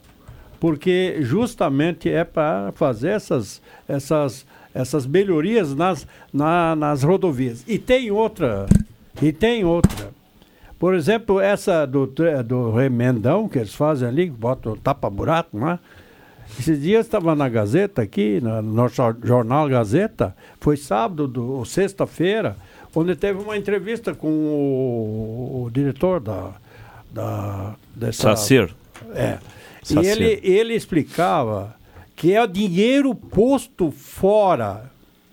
[0.59, 7.65] Porque justamente é para fazer essas, essas, essas melhorias nas, na- nas rodovias.
[7.69, 8.67] E tem outra,
[9.21, 10.11] e tem outra.
[10.79, 12.07] Por exemplo, essa do,
[12.45, 15.79] do remendão que eles fazem ali, botam tapa-buraco, não é?
[16.59, 22.57] Esses dias estava na Gazeta aqui, no nosso jornal Gazeta, foi sábado do- ou sexta-feira,
[22.95, 26.51] onde teve uma entrevista com o, o diretor da,
[27.11, 28.75] da dessa, Sacir.
[29.15, 29.39] É.
[29.83, 30.11] E Sacir.
[30.11, 31.75] ele, ele explicava
[32.15, 34.91] que é o dinheiro posto fora,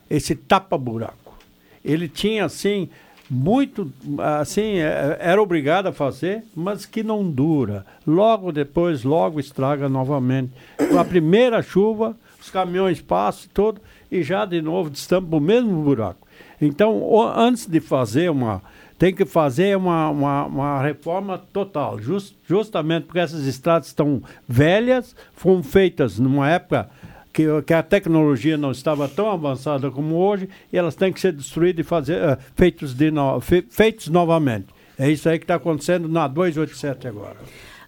[0.10, 1.38] esse tapa-buraco.
[1.84, 2.89] Ele tinha, assim,
[3.30, 3.92] muito,
[4.39, 7.86] assim, é- era obrigado a fazer, mas que não dura.
[8.06, 10.52] Logo depois, logo estraga novamente.
[10.89, 15.84] Com a primeira chuva, os caminhões passam tudo, e já de novo destampa o mesmo
[15.84, 16.28] buraco.
[16.60, 17.06] Então,
[17.38, 18.62] antes de fazer uma.
[19.00, 25.16] Tem que fazer uma, uma, uma reforma total, jus- justamente porque essas estradas estão velhas,
[25.34, 26.90] foram feitas numa época
[27.32, 31.32] que, que a tecnologia não estava tão avançada como hoje, e elas têm que ser
[31.32, 34.68] destruídas e fazer, eh, feitos, de no, fe- feitos novamente.
[34.98, 37.38] É isso aí que está acontecendo na 287 agora.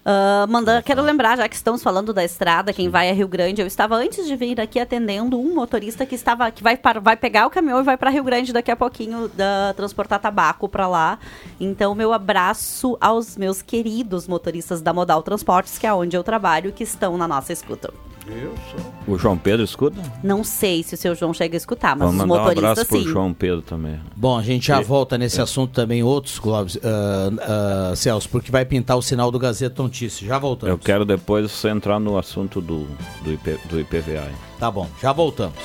[0.04, 3.60] Ah, manda, quero lembrar, já que estamos falando da estrada, quem vai a Rio Grande,
[3.60, 7.16] eu estava antes de vir aqui atendendo um motorista que estava que vai, para, vai
[7.16, 10.88] pegar o caminhão e vai para Rio Grande daqui a pouquinho da, transportar tabaco para
[10.88, 11.18] lá.
[11.60, 16.72] Então, meu abraço aos meus queridos motoristas da Modal Transportes, que é onde eu trabalho,
[16.72, 17.92] que estão na nossa escuta.
[18.26, 19.14] Eu sou.
[19.14, 20.00] O João Pedro escuta?
[20.22, 22.70] Não sei se o seu João chega a escutar, mas Vamos os mandar um motoristas
[22.86, 23.12] abraço pro.
[23.12, 24.00] João Pedro também.
[24.16, 28.50] Bom, a gente já E- volta nesse assunto também, outros, Clóvis, ah, ah, Celso, porque
[28.52, 30.28] vai pintar o sinal do Gazeta Notícias.
[30.28, 30.70] Já voltamos.
[30.70, 32.86] Eu quero depois você entrar no assunto do,
[33.22, 34.10] do, IP, do IPVA.
[34.28, 34.34] hein?
[34.58, 35.56] Tá bom, já voltamos.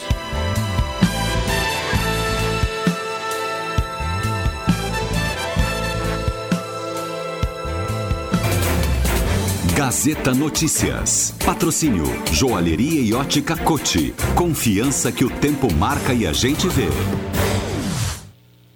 [9.77, 11.35] Gazeta Notícias.
[11.45, 14.11] Patrocínio Joalheria e Ótica Cote.
[14.33, 16.87] Confiança que o tempo marca e a gente vê.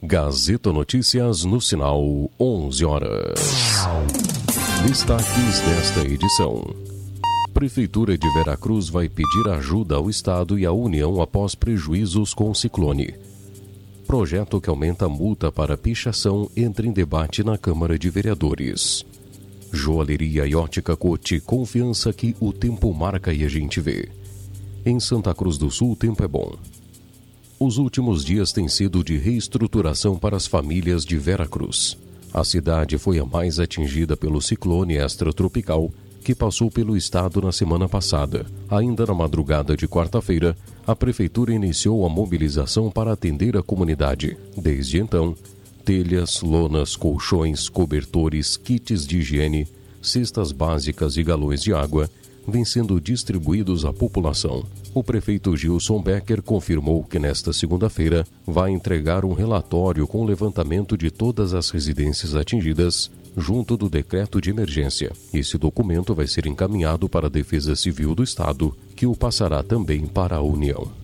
[0.04, 3.40] Gazeta Notícias no sinal 11 horas.
[4.88, 6.64] Destaques desta edição.
[7.52, 12.54] Prefeitura de Veracruz vai pedir ajuda ao Estado e à União após prejuízos com o
[12.54, 13.16] ciclone.
[14.06, 19.04] Projeto que aumenta a multa para pichação entra em debate na Câmara de Vereadores.
[19.72, 24.10] Joalheria e ótica Cote, confiança que o tempo marca e a gente vê.
[24.86, 26.56] Em Santa Cruz do Sul, o tempo é bom.
[27.60, 31.98] Os últimos dias têm sido de reestruturação para as famílias de Veracruz.
[32.34, 35.92] A cidade foi a mais atingida pelo ciclone extratropical
[36.24, 38.46] que passou pelo estado na semana passada.
[38.70, 40.56] Ainda na madrugada de quarta-feira,
[40.86, 44.38] a prefeitura iniciou a mobilização para atender a comunidade.
[44.56, 45.36] Desde então,
[45.92, 49.68] telhas, lonas, colchões, cobertores, kits de higiene,
[50.02, 52.10] cestas básicas e galões de água
[52.48, 54.64] vêm sendo distribuídos à população.
[54.94, 61.12] O prefeito Gilson Becker confirmou que nesta segunda-feira vai entregar um relatório com levantamento de
[61.12, 65.12] todas as residências atingidas junto do decreto de emergência.
[65.34, 70.08] Esse documento vai ser encaminhado para a Defesa Civil do Estado, que o passará também
[70.08, 71.01] para a União.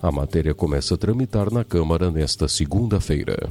[0.00, 3.50] A matéria começa a tramitar na Câmara nesta segunda-feira.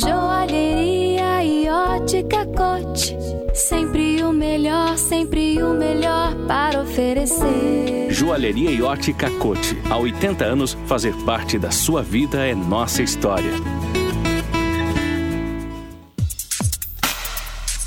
[0.00, 3.14] Joalheria e ótica cote.
[3.52, 8.08] Sempre o melhor, sempre o melhor para oferecer.
[8.10, 9.76] Joalheria e ótica Cote.
[9.90, 13.52] Há 80 anos, fazer parte da sua vida é nossa história.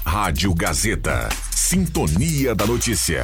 [0.06, 1.30] Rádio Gazeta.
[1.49, 3.23] Sintonia da Notícia.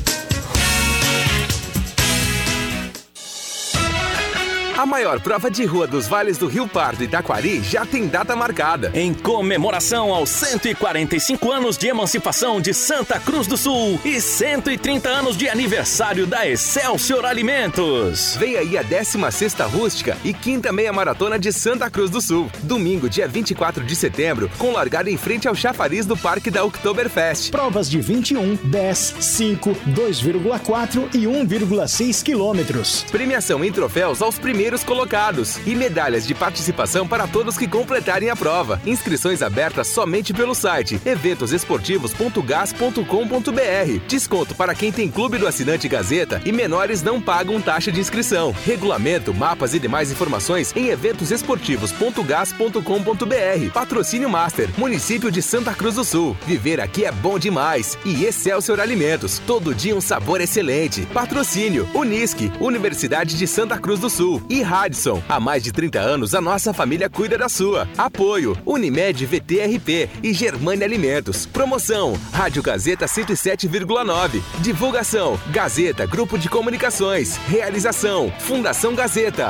[4.81, 8.35] A maior prova de rua dos vales do Rio Pardo e Taquari já tem data
[8.35, 8.89] marcada.
[8.95, 15.37] Em comemoração aos 145 anos de emancipação de Santa Cruz do Sul e 130 anos
[15.37, 18.35] de aniversário da Excelsior Alimentos.
[18.37, 22.49] Vem aí a 16ª Rústica e quinta meia maratona de Santa Cruz do Sul.
[22.63, 27.51] Domingo, dia 24 de setembro, com largada em frente ao chafariz do Parque da Oktoberfest.
[27.51, 33.05] Provas de 21, 10, 5, 2,4 e 1,6 quilômetros.
[33.11, 38.35] Premiação em troféus aos primeiros colocados e medalhas de participação para todos que completarem a
[38.35, 38.81] prova.
[38.85, 44.05] Inscrições abertas somente pelo site eventosesportivos.gas.com.br.
[44.07, 48.55] Desconto para quem tem clube do assinante Gazeta e menores não pagam taxa de inscrição.
[48.65, 53.71] Regulamento, mapas e demais informações em eventosesportivos.gas.com.br.
[53.73, 56.37] Patrocínio Master, município de Santa Cruz do Sul.
[56.47, 57.97] Viver aqui é bom demais.
[58.05, 61.05] E Excelsior Alimentos, todo dia um sabor excelente.
[61.07, 65.21] Patrocínio Unisque, Universidade de Santa Cruz do Sul e Radisson.
[65.27, 67.87] Há mais de 30 anos, a nossa família cuida da sua.
[67.97, 71.45] Apoio: Unimed VTRP e Germânia Alimentos.
[71.45, 74.41] Promoção: Rádio Gazeta 107,9.
[74.59, 77.37] Divulgação: Gazeta Grupo de Comunicações.
[77.47, 79.49] Realização: Fundação Gazeta.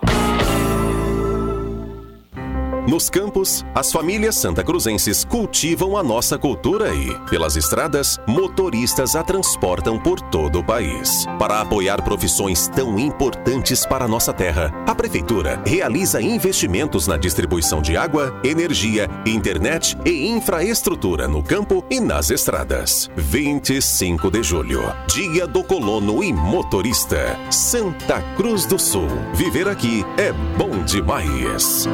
[2.87, 9.99] Nos campos, as famílias santacruzenses cultivam a nossa cultura e, pelas estradas, motoristas a transportam
[9.99, 11.25] por todo o país.
[11.37, 17.83] Para apoiar profissões tão importantes para a nossa terra, a Prefeitura realiza investimentos na distribuição
[17.83, 23.11] de água, energia, internet e infraestrutura no campo e nas estradas.
[23.15, 27.37] 25 de julho, Dia do Colono e Motorista.
[27.51, 29.07] Santa Cruz do Sul.
[29.35, 31.87] Viver aqui é bom demais.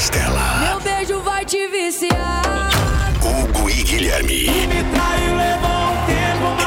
[0.00, 2.70] Castela, Meu beijo vai te viciar.
[3.22, 4.46] Hugo e Guilherme.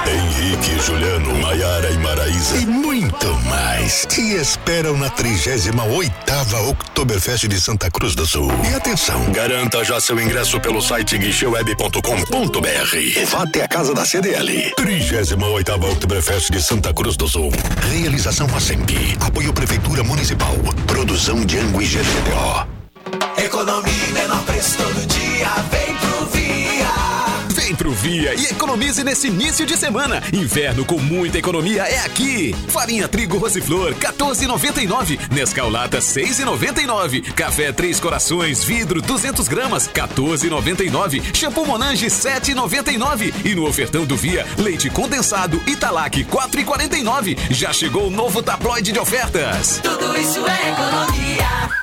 [0.08, 2.58] Henrique, Juliano, Maiara e Maraísa.
[2.58, 4.06] E muito mais.
[4.08, 8.52] Te esperam na 38ª Oktoberfest de Santa Cruz do Sul.
[8.72, 13.26] E atenção, garanta já seu ingresso pelo site guicheweb.com.br.
[13.32, 14.76] Vá até a casa da CDL.
[14.78, 17.52] 38ª Oktoberfest de Santa Cruz do Sul.
[17.92, 19.18] Realização ASEMP.
[19.26, 20.56] Apoio Prefeitura Municipal.
[20.86, 22.83] Produção de Ango e.
[23.54, 26.88] Economia e menor preço todo dia, vem pro Via.
[27.50, 30.24] Vem pro Via e economize nesse início de semana.
[30.34, 32.56] Inverno com muita economia é aqui.
[32.70, 35.20] Farinha trigo Rosiflor 14,99.
[35.32, 37.32] Nescau Lata 6,99.
[37.34, 41.22] Café Três Corações vidro 200 gramas 14,99.
[41.36, 43.32] Shampoo Monange 7,99.
[43.46, 47.38] E no ofertão do Via leite condensado Italac 4,49.
[47.52, 49.80] Já chegou o novo tabloide de ofertas.
[49.84, 51.83] Tudo isso é economia.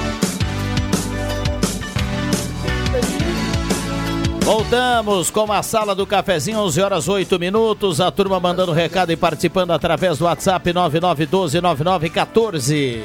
[4.53, 8.01] Voltamos com a sala do cafezinho, 11 horas 8 minutos.
[8.01, 13.01] A turma mandando recado e participando através do WhatsApp 99129914.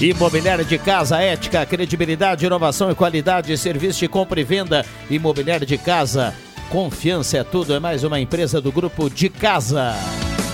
[0.00, 4.86] Imobiliário de casa, ética, credibilidade, inovação e qualidade, serviço de compra e venda.
[5.10, 6.32] Imobiliário de casa,
[6.70, 7.74] confiança é tudo.
[7.74, 9.92] É mais uma empresa do grupo de casa.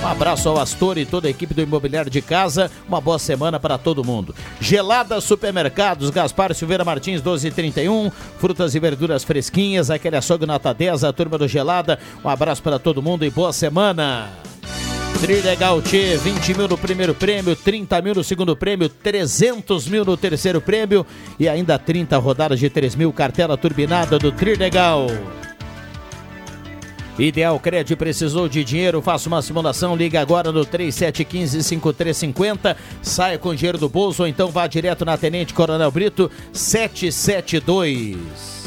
[0.03, 2.71] Um abraço ao Astor e toda a equipe do Imobiliário de Casa.
[2.89, 4.35] Uma boa semana para todo mundo.
[4.59, 8.11] Gelada Supermercados, Gaspar Silveira Martins, 1231.
[8.39, 11.99] Frutas e verduras fresquinhas, aquele açougue nota 10, a turma do Gelada.
[12.25, 14.31] Um abraço para todo mundo e boa semana.
[15.21, 20.17] Trilegal Tchê, 20 mil no primeiro prêmio, 30 mil no segundo prêmio, 300 mil no
[20.17, 21.05] terceiro prêmio
[21.39, 25.09] e ainda 30 rodadas de 3 mil, cartela turbinada do Trilegal.
[27.21, 33.77] Ideal Cred precisou de dinheiro, faça uma simulação, liga agora no 3715-5350, saia com dinheiro
[33.77, 38.61] do bolso ou então vá direto na Tenente Coronel Brito 772.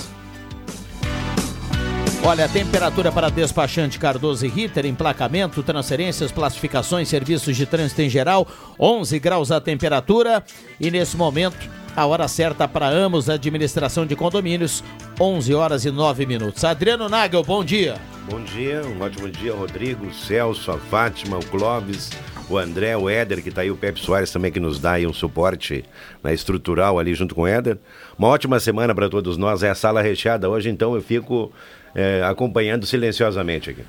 [2.26, 8.10] Olha, a temperatura para despachante Cardoso e Ritter, emplacamento, transferências, classificações, serviços de trânsito em
[8.10, 8.47] geral,
[8.80, 10.41] 11 graus a temperatura.
[10.80, 11.58] E nesse momento
[11.96, 14.84] a hora certa para Amos Administração de Condomínios,
[15.20, 16.64] 11 horas e 9 minutos.
[16.64, 17.96] Adriano Nagel, bom dia.
[18.30, 22.10] Bom dia, um ótimo dia, Rodrigo, Celso, a Fátima, o Clóvis,
[22.50, 25.06] o André, o Éder, que está aí, o Pepe Soares também, que nos dá aí
[25.06, 25.84] um suporte
[26.24, 27.78] na estrutural ali junto com o Éder.
[28.18, 31.52] Uma ótima semana para todos nós, é a sala recheada hoje, então eu fico
[31.94, 33.84] é, acompanhando silenciosamente aqui.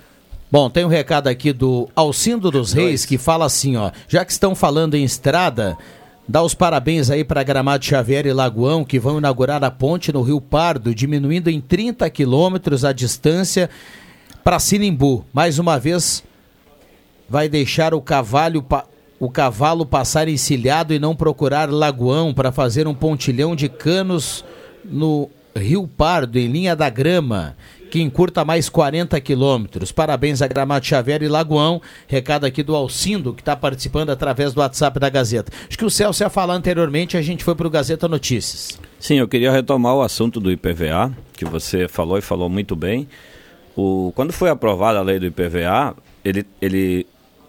[0.50, 4.30] Bom, tem um recado aqui do Alcindo dos Reis que fala assim, ó, já que
[4.30, 5.76] estão falando em estrada,
[6.26, 10.22] dá os parabéns aí para Gramado Xavier e Lagoão que vão inaugurar a ponte no
[10.22, 13.68] Rio Pardo, diminuindo em 30 quilômetros a distância
[14.42, 15.24] para Sinimbu.
[15.32, 16.22] Mais uma vez
[17.28, 18.64] vai deixar o cavalo
[19.18, 24.44] o cavalo passar encilhado e não procurar lagoão para fazer um pontilhão de canos
[24.84, 27.56] no Rio Pardo, em linha da Grama,
[27.94, 29.92] que encurta mais 40 quilômetros.
[29.92, 31.80] Parabéns a Gramado Xavier e Lagoão.
[32.08, 35.52] Recado aqui do Alcindo, que está participando através do WhatsApp da Gazeta.
[35.68, 38.80] Acho que o Celso ia falar anteriormente, a gente foi para o Gazeta Notícias.
[38.98, 43.06] Sim, eu queria retomar o assunto do IPVA, que você falou e falou muito bem.
[43.76, 47.06] O, quando foi aprovada a lei do IPVA, ele, ele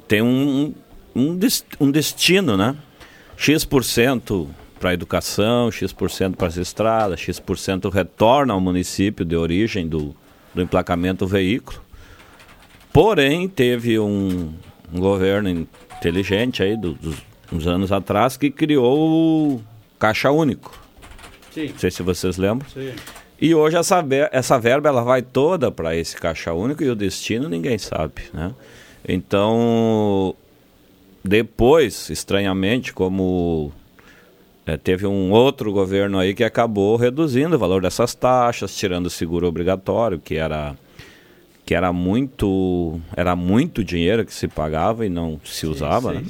[0.07, 0.75] tem um,
[1.15, 1.39] um,
[1.79, 2.75] um destino, né?
[3.35, 4.47] X%
[4.79, 10.15] para a educação, X% para as estradas, X% retorna ao município de origem do,
[10.56, 11.80] do emplacamento do veículo.
[12.91, 14.53] Porém, teve um,
[14.93, 17.16] um governo inteligente aí do- dos
[17.53, 18.97] uns anos atrás que criou
[19.58, 19.62] o
[19.99, 20.78] Caixa Único.
[21.53, 21.68] Sim.
[21.70, 22.68] Não sei se vocês lembram.
[22.70, 22.91] Sim.
[23.39, 27.47] E hoje essa, essa verba ela vai toda para esse caixa único e o destino
[27.47, 28.51] ninguém sabe, né?
[29.08, 30.34] Então,
[31.24, 33.72] depois, estranhamente, como
[34.66, 39.09] eh, teve um outro governo aí que acabou reduzindo o valor dessas taxas, tirando o
[39.09, 40.76] seguro obrigatório, que era
[41.66, 46.24] que era muito era muito dinheiro que se pagava e não se usava, né?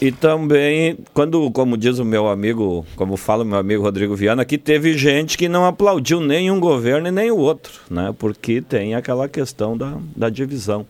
[0.00, 4.44] E também, quando, como diz o meu amigo, como fala o meu amigo Rodrigo Viana,
[4.44, 8.14] que teve gente que não aplaudiu nem um governo e nem o outro, né?
[8.18, 10.86] Porque tem aquela questão da, da divisão.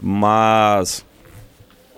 [0.00, 1.04] Mas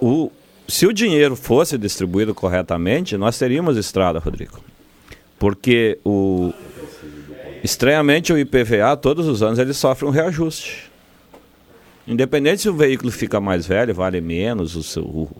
[0.00, 0.30] o,
[0.66, 4.60] se o dinheiro fosse distribuído corretamente, nós teríamos estrada, Rodrigo.
[5.38, 6.52] Porque o
[7.62, 10.90] estranhamente o IPVA todos os anos ele sofre um reajuste.
[12.06, 15.30] Independente se o veículo fica mais velho, vale menos, o, seu, o,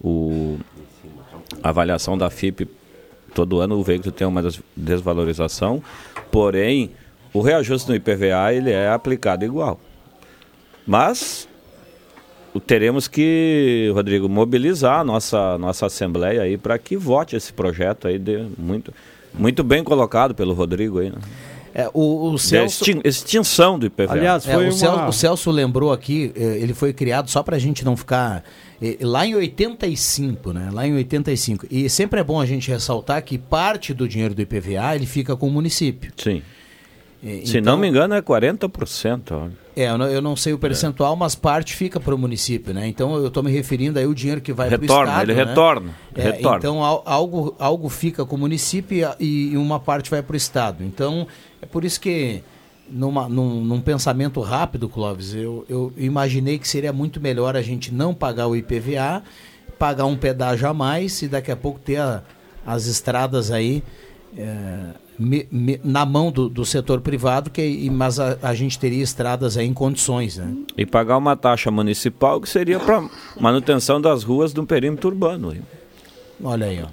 [0.00, 0.58] o-
[1.62, 2.68] a avaliação da FIP,
[3.34, 5.82] todo ano o veículo tem uma des- desvalorização,
[6.30, 6.90] porém
[7.32, 9.80] o reajuste no IPVA ele é aplicado igual.
[10.86, 11.48] Mas
[12.58, 18.18] teremos que, Rodrigo, mobilizar a nossa, nossa Assembleia aí para que vote esse projeto aí
[18.18, 18.92] de muito,
[19.32, 21.10] muito bem colocado pelo Rodrigo aí.
[21.10, 21.18] Né?
[21.72, 22.82] É, o, o Celso...
[22.82, 24.18] extin- extinção do IPVA.
[24.18, 27.84] É, o, Celso, o Celso lembrou aqui, eh, ele foi criado só para a gente
[27.84, 28.42] não ficar.
[28.82, 30.68] eh, Lá em 85, né?
[30.72, 31.66] Lá em 85.
[31.70, 35.36] E sempre é bom a gente ressaltar que parte do dinheiro do IPVA ele fica
[35.36, 36.12] com o município.
[36.16, 36.42] Sim.
[37.44, 39.30] Se então- não me engano, é 40%.
[39.30, 39.52] olha.
[39.82, 42.86] É, eu não, eu não sei o percentual, mas parte fica para o município, né?
[42.88, 45.22] Então eu estou me referindo aí o dinheiro que vai para o estado.
[45.22, 45.44] ele né?
[45.44, 46.56] retorna, É, retorna.
[46.58, 50.34] Então al- algo, algo fica com o município e e, e uma parte vai para
[50.34, 50.82] o estado.
[50.84, 51.26] Então
[51.62, 52.42] é por isso que
[52.90, 57.92] numa, num, num pensamento rápido, Clóvis, eu, eu imaginei que seria muito melhor a gente
[57.94, 59.22] não pagar o IPVA,
[59.78, 62.22] pagar um pedágio a mais e daqui a pouco ter a-
[62.66, 63.82] as estradas aí
[64.36, 64.78] é,
[65.20, 69.56] me- me- na mão do, do setor privado, que, mas a, a gente teria estradas
[69.56, 70.52] aí em condições, né?
[70.76, 73.06] E pagar uma taxa municipal que seria para
[73.38, 75.54] manutenção das ruas do perímetro urbano.
[76.42, 76.88] Olha aí, ó.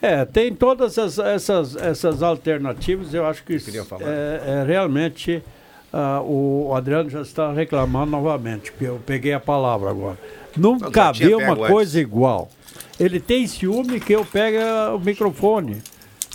[0.00, 3.70] É, tem todas as- essas, essas alternativas, eu acho que isso
[4.00, 5.42] é, é realmente
[5.92, 10.18] ah, o Adriano já está reclamando novamente, porque eu peguei a palavra agora.
[10.56, 12.48] Nunca vi uma pego coisa igual.
[12.98, 14.58] Ele tem ciúme que eu pegue
[14.94, 15.82] o microfone.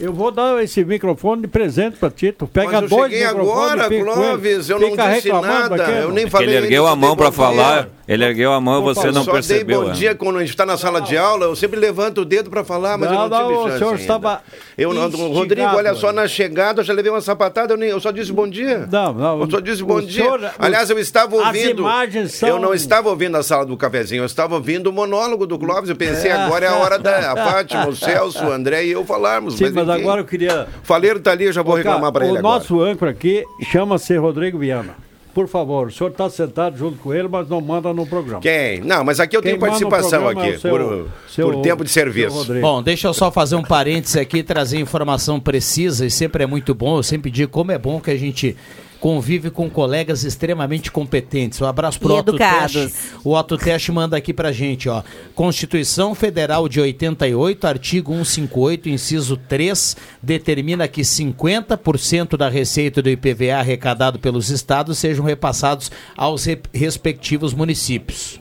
[0.02, 2.32] Eu vou dar esse microfone de presente para ti.
[2.32, 3.72] Tu pega Mas eu dois cheguei microfones.
[3.86, 7.16] agora, Clóvis, eu não disse nada, aqui, eu nem É falei ele ergueu a mão
[7.16, 9.66] para falar, ele ergueu a mão e você não Só percebeu.
[9.66, 9.94] dei bom né?
[9.94, 12.64] dia quando a gente está na sala de aula, eu sempre levanto o dedo para
[12.64, 14.02] falar, mas Não, eu não tive não, o chance senhor ainda.
[14.02, 14.42] estava
[14.78, 18.00] Eu não, Rodrigo, olha só, na chegada eu já levei uma sapatada, eu, nem, eu
[18.00, 18.88] só disse bom dia.
[18.92, 19.42] Não, não.
[19.42, 20.24] Eu só disse bom o dia.
[20.24, 21.82] senhor- Aliás, eu estava as ouvindo.
[21.82, 25.48] imagens são- Eu não estava ouvindo a sala do cafezinho, eu estava ouvindo o monólogo
[25.48, 25.90] do Clóvis.
[25.90, 26.34] Eu pensei, É.
[26.34, 29.56] agora é a hora da a Fátima, o Celso, o André e eu falarmos.
[29.56, 30.02] Sim, mas enfim.
[30.02, 30.68] agora eu queria.
[30.84, 32.56] O Faleiro tá ali, eu já vou Ô, reclamar para ele O agora.
[32.56, 34.96] nosso âncora aqui chama-se Rodrigo Viana.
[35.34, 38.42] Por favor, o senhor está sentado junto com ele, mas não manda no programa.
[38.42, 38.82] Quem?
[38.82, 41.84] Não, mas aqui eu Quem tenho participação é aqui, o seu- por, seu- por tempo
[41.86, 42.46] de serviço.
[42.60, 46.48] Bom, deixa eu só fazer um parênteses aqui e trazer informação precisa, e sempre é
[46.48, 46.98] muito bom.
[46.98, 48.58] Eu sempre digo como é bom que a gente
[49.02, 51.60] convive com colegas extremamente competentes.
[51.60, 52.38] Um abraço pro Otto.
[52.38, 52.94] Teste.
[53.24, 55.02] O Otto Teste manda aqui pra gente, ó.
[55.36, 63.56] Constituição Federal de 88, artigo 158, inciso 3, determina que 50% da receita do IPVA
[63.60, 68.40] arrecadado pelos estados sejam repassados aos re- respectivos municípios.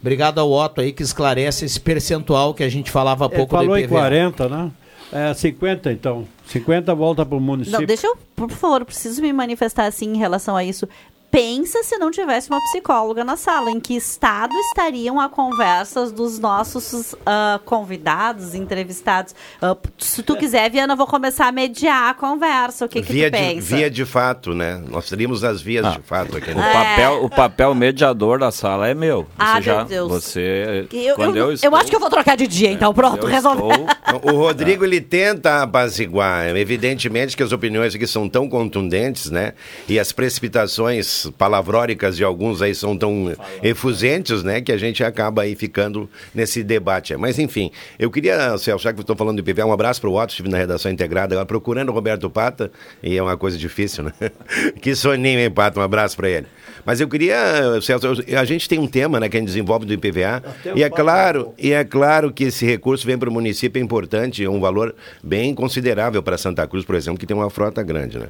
[0.00, 3.56] Obrigado ao Otto aí que esclarece esse percentual que a gente falava há Ele pouco
[3.56, 3.98] falou do em IPVA.
[3.98, 4.70] 40, né?
[5.12, 6.26] É 50 então.
[6.46, 7.80] 50 volta para o município.
[7.80, 10.88] Não, deixa eu, por favor, preciso me manifestar assim em relação a isso.
[11.36, 13.70] Pensa se não tivesse uma psicóloga na sala.
[13.70, 19.34] Em que estado estariam a conversas dos nossos ah, convidados, entrevistados?
[19.60, 22.86] Ah, se tu quiser, Viana, eu vou começar a mediar a conversa.
[22.86, 23.76] O que, que via, tu de, pensa?
[23.76, 24.82] via de fato, né?
[24.88, 26.52] Nós teríamos as vias Ah, de fato aqui.
[26.52, 26.72] O né?
[26.72, 29.24] papel, o papel mediador da sala é meu.
[29.24, 30.08] Você Ah, já, meu Deus.
[30.08, 32.94] Você, Eu, quando eu, eu, eu estou, acho que eu vou trocar de dia, então.
[32.94, 33.86] Pronto, eu resolveu.
[34.22, 36.56] O Rodrigo, ele tenta apaziguar.
[36.56, 39.52] Evidentemente que as opiniões aqui são tão contundentes, né?
[39.86, 44.60] E as precipitações palavróricas de alguns aí são tão efusentes, né?
[44.60, 47.16] Que a gente acaba aí ficando nesse debate.
[47.16, 50.10] Mas, enfim, eu queria, Celso, já que eu estou falando do IPVA, um abraço para
[50.10, 52.70] o Otto, estive na redação integrada, agora procurando o Roberto Pata,
[53.02, 54.12] e é uma coisa difícil, né?
[54.80, 55.80] que soninho, hein, Pata?
[55.80, 56.46] Um abraço para ele.
[56.84, 59.92] Mas eu queria, Celso, a gente tem um tema, né, que a gente desenvolve do
[59.92, 60.42] IPVA,
[60.74, 64.44] e é claro, e é claro que esse recurso vem para o município é importante,
[64.44, 68.18] é um valor bem considerável para Santa Cruz, por exemplo, que tem uma frota grande,
[68.18, 68.28] né?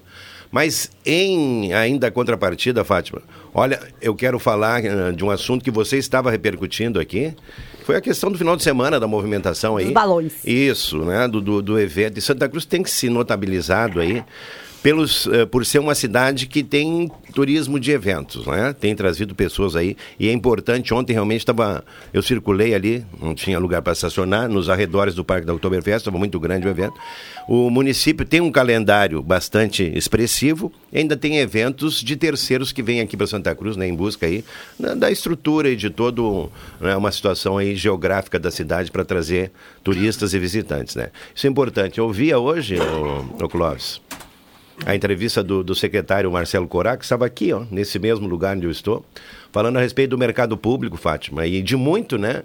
[0.51, 3.23] Mas em ainda contrapartida, Fátima,
[3.55, 7.35] olha, eu quero falar eh, de um assunto que você estava repercutindo aqui,
[7.85, 9.85] foi a questão do final de semana da movimentação aí.
[9.85, 10.33] Dos balões.
[10.45, 12.19] Isso, né, do, do, do evento.
[12.19, 14.25] E Santa Cruz tem que se notabilizado aí
[14.87, 18.73] pelos, eh, por ser uma cidade que tem turismo de eventos, né?
[18.73, 20.95] Tem trazido pessoas aí e é importante.
[20.95, 21.85] Ontem realmente estava,
[22.15, 26.17] eu circulei ali, não tinha lugar para estacionar, nos arredores do Parque da Oktoberfest, estava
[26.17, 26.95] muito grande o evento.
[27.49, 33.17] O município tem um calendário bastante expressivo, ainda tem eventos de terceiros que vêm aqui
[33.17, 34.45] para Santa Cruz, né, em busca aí
[34.97, 36.49] da estrutura e de todo
[36.81, 39.51] né, uma situação aí geográfica da cidade para trazer
[39.83, 41.11] turistas e visitantes, né?
[41.35, 41.99] Isso é importante.
[41.99, 44.01] Eu via hoje, o, o Clóvis,
[44.85, 48.67] a entrevista do, do secretário Marcelo Corá, que estava aqui, ó, nesse mesmo lugar onde
[48.67, 49.05] eu estou,
[49.51, 52.43] falando a respeito do mercado público, Fátima, e de muito, né?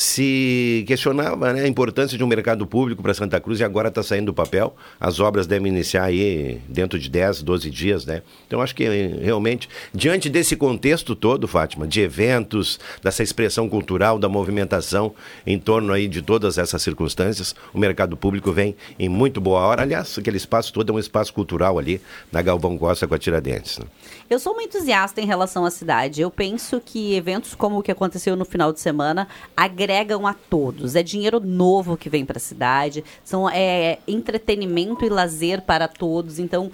[0.00, 4.00] Se questionava né, a importância de um mercado público para Santa Cruz e agora está
[4.00, 4.76] saindo do papel.
[5.00, 8.22] As obras devem iniciar aí dentro de 10, 12 dias, né?
[8.46, 8.86] Então acho que
[9.20, 15.12] realmente, diante desse contexto todo, Fátima, de eventos, dessa expressão cultural, da movimentação
[15.44, 19.82] em torno aí de todas essas circunstâncias, o mercado público vem em muito boa hora.
[19.82, 23.80] Aliás, aquele espaço todo é um espaço cultural ali na Galvão Costa com a Tiradentes.
[23.80, 23.86] Né?
[24.30, 26.20] Eu sou uma entusiasta em relação à cidade.
[26.20, 29.26] Eu penso que eventos como o que aconteceu no final de semana
[29.56, 29.87] agregam
[30.26, 30.94] a todos.
[30.94, 36.38] É dinheiro novo que vem para a cidade, são é, entretenimento e lazer para todos.
[36.38, 36.70] Então,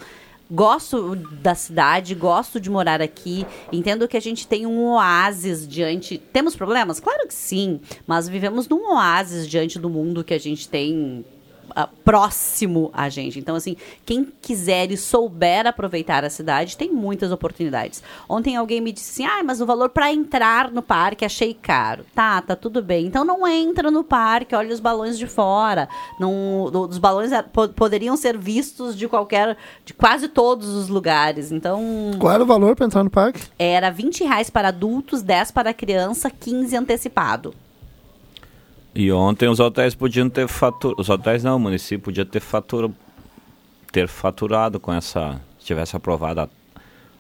[0.51, 3.47] gosto da cidade, gosto de morar aqui.
[3.73, 6.19] Entendo que a gente tem um oásis diante.
[6.19, 7.01] Temos problemas?
[7.01, 11.25] Claro que sim, mas vivemos num oásis diante do mundo que a gente tem
[11.75, 13.39] ah, próximo a gente.
[13.39, 18.03] Então, assim, quem quiser e souber aproveitar a cidade, tem muitas oportunidades.
[18.29, 22.05] Ontem alguém me disse assim, ah, mas o valor para entrar no parque achei caro.
[22.15, 23.07] Tá, tá tudo bem.
[23.07, 25.89] Então não entra no parque, olha os balões de fora.
[26.21, 31.51] Não, os balões po- poderiam ser vistos de qualquer, de quase todos os lugares.
[31.53, 31.83] Então,
[32.19, 33.41] Qual era o valor para entrar no parque?
[33.59, 37.55] era 20 reais para adultos, 10 para criança, 15 antecipado.
[38.95, 41.01] E ontem os hotéis podiam ter faturado.
[41.01, 42.91] Os hotéis não, o município podia ter fatura,
[43.91, 45.41] ter faturado com essa.
[45.59, 46.49] Se tivesse aprovado a,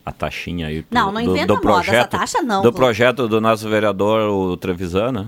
[0.06, 0.82] a taxinha aí.
[0.82, 3.68] do- Não, não do, inventa do moda, essa projeto, taxa não, Do projeto do nosso
[3.68, 5.26] vereador, o Trevisan, né?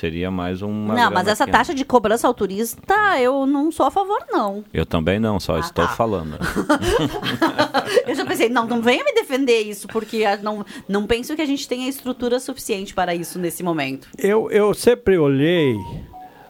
[0.00, 0.94] Seria mais uma.
[0.94, 2.80] não, mas essa que- taxa de cobrança ao turista,
[3.20, 4.64] eu não sou a favor, não.
[4.72, 5.92] Eu também não, Ah, só estou tá.
[5.92, 6.38] falando.
[8.06, 11.42] Eu já pensei, não, não venha me defender isso, porque ah, não, não penso que
[11.42, 14.08] a gente tenha estrutura suficiente para isso nesse momento.
[14.16, 15.76] Eu, eu sempre olhei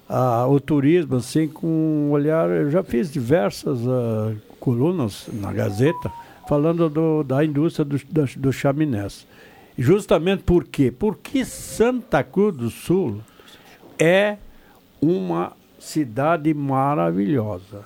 [0.08, 2.48] ah, o turismo assim com um olhar.
[2.50, 6.10] Eu já fiz diversas ah, colunas na Gazeta
[6.48, 9.26] falando do- da indústria dos do, do chaminés.
[9.78, 10.92] Justamente por quê?
[10.96, 13.20] Porque Santa Cruz do Sul
[14.00, 14.38] é
[15.00, 17.84] uma cidade maravilhosa.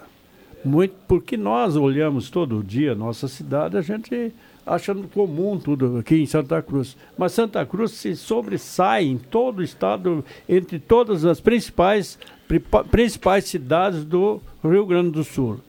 [0.64, 4.32] Muito, porque nós olhamos todo dia nossa cidade, a gente
[4.66, 6.96] achando comum tudo aqui em Santa Cruz.
[7.18, 12.18] Mas Santa Cruz se sobressai em todo o estado, entre todas as principais,
[12.90, 15.60] principais cidades do Rio Grande do Sul.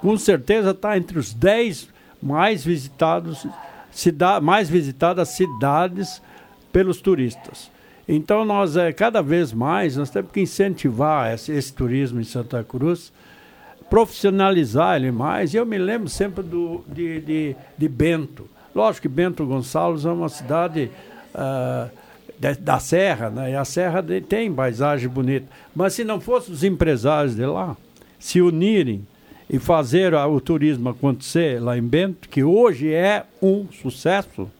[0.00, 1.88] Com certeza está entre os 10
[2.22, 3.46] mais visitados,
[3.90, 6.22] cida, mais visitadas cidades
[6.72, 7.73] pelos turistas.
[8.06, 12.62] Então nós é cada vez mais nós temos que incentivar esse, esse turismo em Santa
[12.62, 13.12] Cruz,
[13.88, 15.54] profissionalizar ele mais.
[15.54, 18.48] Eu me lembro sempre do, de, de, de Bento.
[18.74, 20.90] Lógico que Bento Gonçalves é uma cidade
[21.34, 21.88] ah,
[22.38, 23.52] da, da Serra, né?
[23.52, 25.46] E a Serra de- tem paisagem bonita.
[25.74, 27.76] Mas se não fossem os empresários de lá
[28.18, 29.06] se unirem
[29.48, 34.50] e fazer o turismo acontecer lá em Bento, que hoje é um sucesso,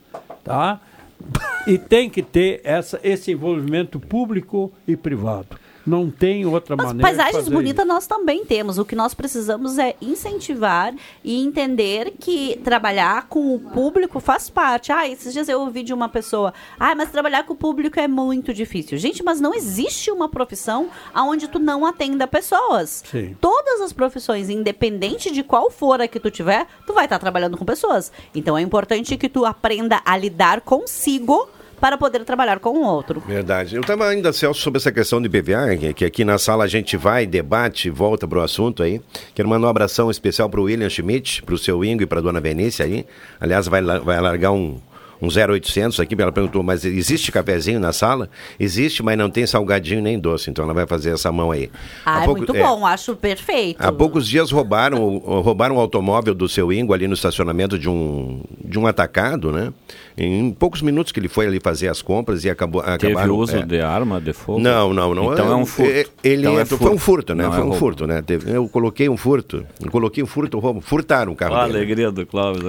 [0.43, 0.79] tá?
[1.67, 5.57] E tem que ter essa, esse envolvimento público e privado.
[5.85, 7.07] Não tem outra As maneira.
[7.07, 8.79] paisagens bonitas nós também temos.
[8.79, 10.93] O que nós precisamos é incentivar
[11.23, 14.91] e entender que trabalhar com o público faz parte.
[14.91, 18.07] Ah, esses dias eu ouvi de uma pessoa, ah, mas trabalhar com o público é
[18.07, 18.97] muito difícil.
[18.97, 23.03] Gente, mas não existe uma profissão onde tu não atenda pessoas.
[23.09, 23.37] Sim.
[23.39, 27.57] Todas as profissões, independente de qual for a que tu tiver, tu vai estar trabalhando
[27.57, 28.11] com pessoas.
[28.33, 31.47] Então é importante que tu aprenda a lidar consigo
[31.85, 33.21] para poder trabalhar com o outro.
[33.27, 33.75] Verdade.
[33.75, 36.97] Eu estava ainda, Celso, sobre essa questão de BVA, que- aqui na sala a gente
[36.97, 38.99] vai, debate, volta pro assunto aí.
[39.35, 42.83] Quero mandar um abração especial pro William Schmidt, pro seu Ingo e pra dona Benícia
[42.85, 43.05] aí.
[43.39, 44.79] Aliás, vai, vai largar um,
[45.21, 48.29] um 0800 aqui, ela perguntou, mas existe cafezinho na sala?
[48.59, 51.69] Existe, mas não tem salgadinho nem doce, então ela vai fazer essa mão aí.
[52.03, 53.77] Ah, é pouco- muito é, bom, acho perfeito.
[53.79, 57.87] Há poucos dias roubaram, o- roubaram o automóvel do seu Ingo ali no estacionamento de
[57.87, 59.71] um, de um atacado, né?
[60.17, 63.35] Em poucos minutos que ele foi ali fazer as compras e acabou, Teve acabaram...
[63.35, 63.65] uso é.
[63.65, 64.59] de arma de fogo?
[64.59, 65.33] Não, não, não.
[65.33, 65.91] Então é um furto.
[65.91, 67.43] É, Ele Então é entrou- foi um furto, né?
[67.43, 68.23] Não foi é um furto, né?
[68.47, 69.65] Eu coloquei um furto.
[69.83, 70.79] Eu coloquei um furto, roubo.
[70.79, 71.77] Furtaram o carro A dele.
[71.79, 72.63] alegria do Clóvis.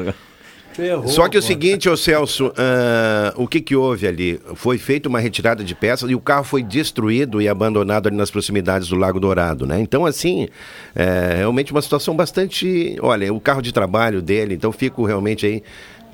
[0.72, 1.42] Ferrou Só que o agora.
[1.42, 4.38] seguinte, ô Celso, ah, o que que houve ali?
[4.56, 8.30] Foi feita uma retirada de peças e o carro foi destruído e abandonado ali nas
[8.30, 9.80] proximidades do Lago Dourado, né?
[9.80, 10.48] Então, assim,
[10.94, 12.98] é realmente uma situação bastante...
[13.00, 15.62] Olha, o carro de trabalho dele, então fico realmente aí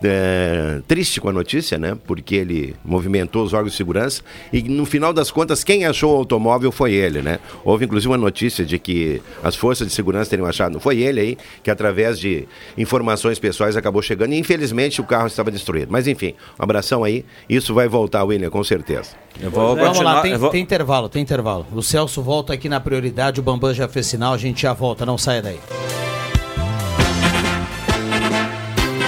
[0.04, 1.96] é, triste com a notícia, né?
[2.06, 4.22] Porque ele movimentou os órgãos de segurança
[4.52, 7.38] e no final das contas quem achou o automóvel foi ele, né?
[7.64, 11.38] Houve inclusive uma notícia de que as forças de segurança teriam achado, foi ele aí
[11.62, 12.46] que através de
[12.76, 15.88] informações pessoais acabou chegando e infelizmente o carro estava destruído.
[15.90, 19.10] Mas enfim, um abração aí, isso vai voltar, William, com certeza.
[19.40, 21.66] Eu vou Vamos continuar- lá, tem, eu vou- tem intervalo, tem intervalo.
[21.72, 25.06] O Celso volta aqui na prioridade, o Bambam já fez sinal, a gente já volta,
[25.06, 25.58] não saia daí.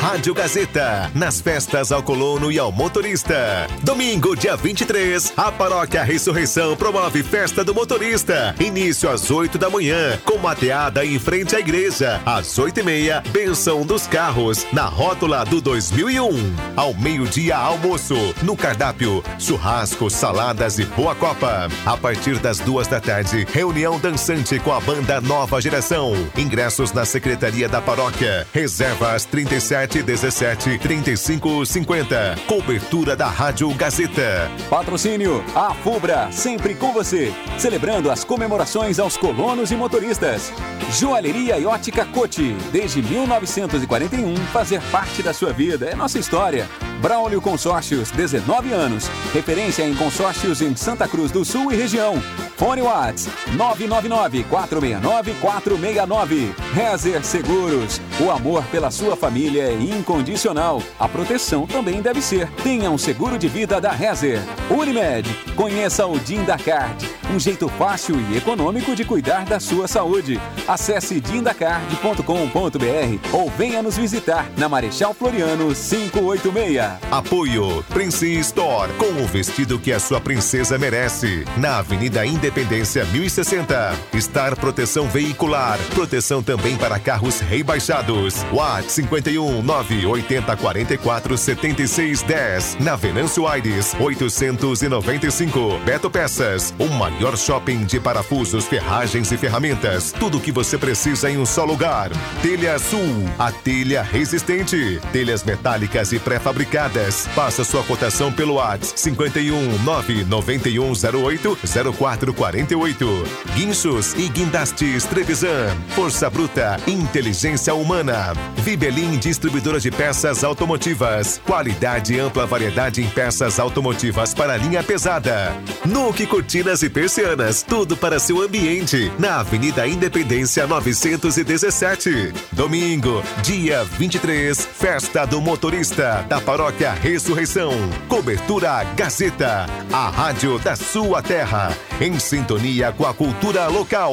[0.05, 3.66] Rádio Gazeta, nas festas ao colono e ao motorista.
[3.82, 8.55] Domingo, dia 23, a Paróquia Ressurreição promove Festa do Motorista.
[8.61, 12.20] Início às 8 da manhã, com mateada em frente à igreja.
[12.26, 16.55] Às 8 e meia, benção dos carros, na rótula do 2001.
[16.76, 18.34] Ao meio-dia, almoço.
[18.42, 21.66] No cardápio, churrasco, saladas e boa copa.
[21.86, 26.12] A partir das duas da tarde, reunião dançante com a banda Nova Geração.
[26.36, 28.46] Ingressos na Secretaria da Paróquia.
[28.52, 32.36] Reservas 37 17 35 50.
[32.47, 34.51] Cobertura da Rádio Gazeta.
[34.68, 37.32] Patrocínio A Fubra, sempre com você.
[37.59, 40.53] Celebrando as comemorações aos colonos e motoristas.
[40.90, 42.57] Joalheria e ótica Cote.
[42.72, 46.68] Desde 1941, fazer parte da sua vida é nossa história.
[47.01, 49.09] Braulio Consórcios, 19 anos.
[49.32, 52.20] Referência em consórcios em Santa Cruz do Sul e região.
[52.57, 56.53] Fone Whats 999-469-469.
[56.72, 58.01] Rezer Seguros.
[58.20, 60.82] O amor pela sua família é incondicional.
[60.99, 62.49] A proteção também deve ser.
[62.62, 64.41] Tenha um seguro de vida da Rezer.
[64.70, 65.28] Unimed.
[65.55, 67.09] Conheça o Dindacard.
[67.32, 70.41] Um jeito fácil e econômico de cuidar da sua saúde.
[70.68, 76.99] Acesse dindacard.com.br ou venha nos visitar na Marechal Floriano 586.
[77.11, 81.45] Apoio Prince Store, com o vestido que a sua princesa merece.
[81.57, 83.95] Na Avenida Independência 1060.
[84.20, 85.78] Star Proteção Veicular.
[85.95, 88.45] Proteção também para carros rebaixados.
[88.53, 92.76] Watt 51 980 44 76 10.
[92.80, 95.78] Na Venâncio Aires 895.
[95.84, 96.72] Beto Peças.
[96.78, 100.12] O maior shopping de parafusos, ferragens e ferramentas.
[100.12, 102.10] Tudo o que você precisa em um só lugar.
[102.40, 103.28] Telha Sul.
[103.38, 105.00] A telha resistente.
[105.12, 107.26] Telhas metálicas e pré-fabricadas.
[107.34, 111.58] Faça sua cotação pelo WhatsApp 51 99108
[111.96, 113.24] 0448.
[113.54, 115.74] Guinchos e guindastes Trevisan.
[115.88, 118.34] Força bruta, inteligência humana.
[118.56, 119.18] Vibelin
[119.64, 121.40] distribuidora de peças automotivas.
[121.44, 125.56] Qualidade e ampla variedade em peças automotivas para linha pesada.
[125.86, 127.62] Nuke Cortinas e Persianas.
[127.62, 129.10] Tudo para seu ambiente.
[129.18, 132.32] Na Avenida Independência 917.
[132.52, 134.66] Domingo, dia 23.
[134.66, 137.72] Festa do Motorista da Paróquia Ressurreição.
[138.08, 139.66] Cobertura Gazeta.
[139.92, 141.74] A rádio da sua terra.
[142.00, 144.12] Em sintonia com a cultura local.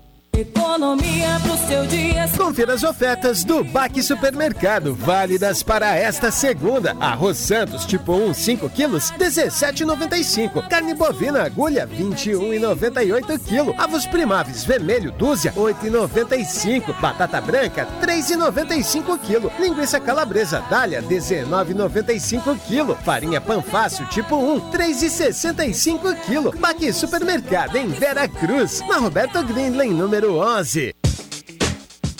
[0.37, 2.27] Economia pro seu dia.
[2.37, 6.95] Confira as ofertas do Baque Supermercado, válidas para esta segunda.
[6.99, 10.67] Arroz Santos, tipo 1, 5 quilos, 17,95.
[10.69, 13.75] Carne bovina agulha, 21,98 quilo.
[13.77, 16.99] Avos primáveis vermelho, dúzia, 8,95.
[16.99, 19.51] Batata branca, 3,95 quilo.
[19.59, 22.97] Linguiça calabresa dália, 19,95 quilo.
[23.03, 26.51] Farinha panfácil, tipo 1, 3,65 quilo.
[26.57, 31.00] Baque Supermercado, em Vera Cruz, na Roberto Grindley, número 11.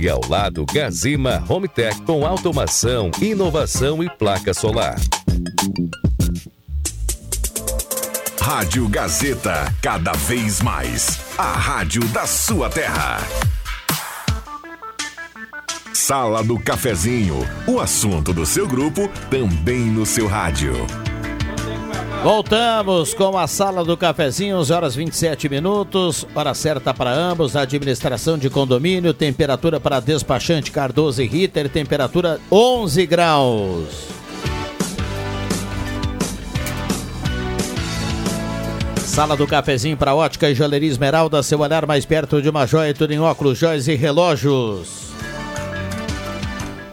[0.00, 4.96] E ao lado, Gazima Home Tech com automação, inovação e placa solar.
[8.40, 11.20] Rádio Gazeta, cada vez mais.
[11.36, 13.18] A rádio da sua terra.
[15.92, 17.36] Sala do Cafezinho,
[17.66, 20.72] o assunto do seu grupo também no seu rádio.
[22.22, 28.36] Voltamos com a sala do cafezinho, 11 horas 27 minutos, hora certa para ambos, administração
[28.36, 34.08] de condomínio, temperatura para despachante Cardoso e Ritter, temperatura 11 graus.
[38.96, 42.92] Sala do cafezinho para ótica e joalheria Esmeralda, seu olhar mais perto de uma joia,
[42.92, 45.07] tudo em óculos, joias e relógios.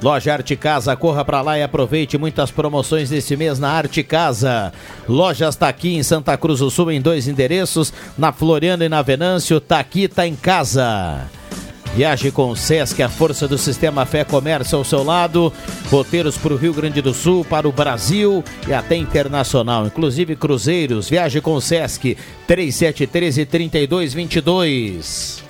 [0.01, 4.73] Loja Arte Casa, corra para lá e aproveite muitas promoções desse mês na Arte Casa.
[5.07, 9.01] Lojas tá aqui em Santa Cruz do Sul em dois endereços, na Floriano e na
[9.01, 9.59] Venâncio.
[9.59, 11.27] Tá aqui, tá em casa.
[11.95, 15.51] Viaje com o Sesc, a força do sistema Fé Comércio ao seu lado.
[15.89, 21.09] Roteiros para o Rio Grande do Sul, para o Brasil e até internacional, inclusive cruzeiros.
[21.09, 22.17] Viaje com o Sesc,
[22.47, 25.44] 3713 3222.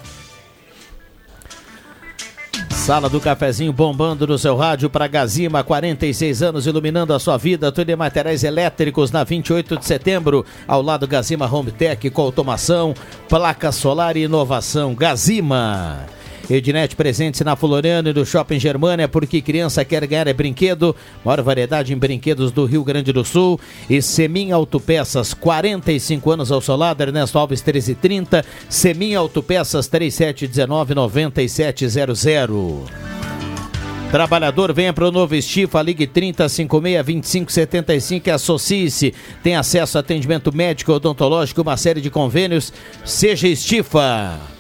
[2.86, 7.71] Sala do cafezinho bombando no seu rádio para Gazima, 46 anos iluminando a sua vida,
[7.71, 12.93] tudo em materiais elétricos na 28 de setembro, ao lado Gazima Home Tech com automação,
[13.27, 14.93] placa solar e inovação.
[14.93, 16.05] Gazima.
[16.49, 20.95] Ednet presente na Floriano e no Shopping Germânia, porque criança quer ganhar é brinquedo.
[21.23, 23.59] Maior variedade em brinquedos do Rio Grande do Sul.
[23.89, 28.45] E Semin Autopeças, 45 anos ao seu lado, Ernesto Alves 1330.
[28.69, 32.83] Semin Autopeças 3719-9700.
[34.11, 39.13] Trabalhador, venha para o novo Estifa, ligue 3056-2575 e associe-se.
[39.43, 42.71] Tem acesso a atendimento médico, odontológico, uma série de convênios.
[43.03, 44.54] Seja Estifa.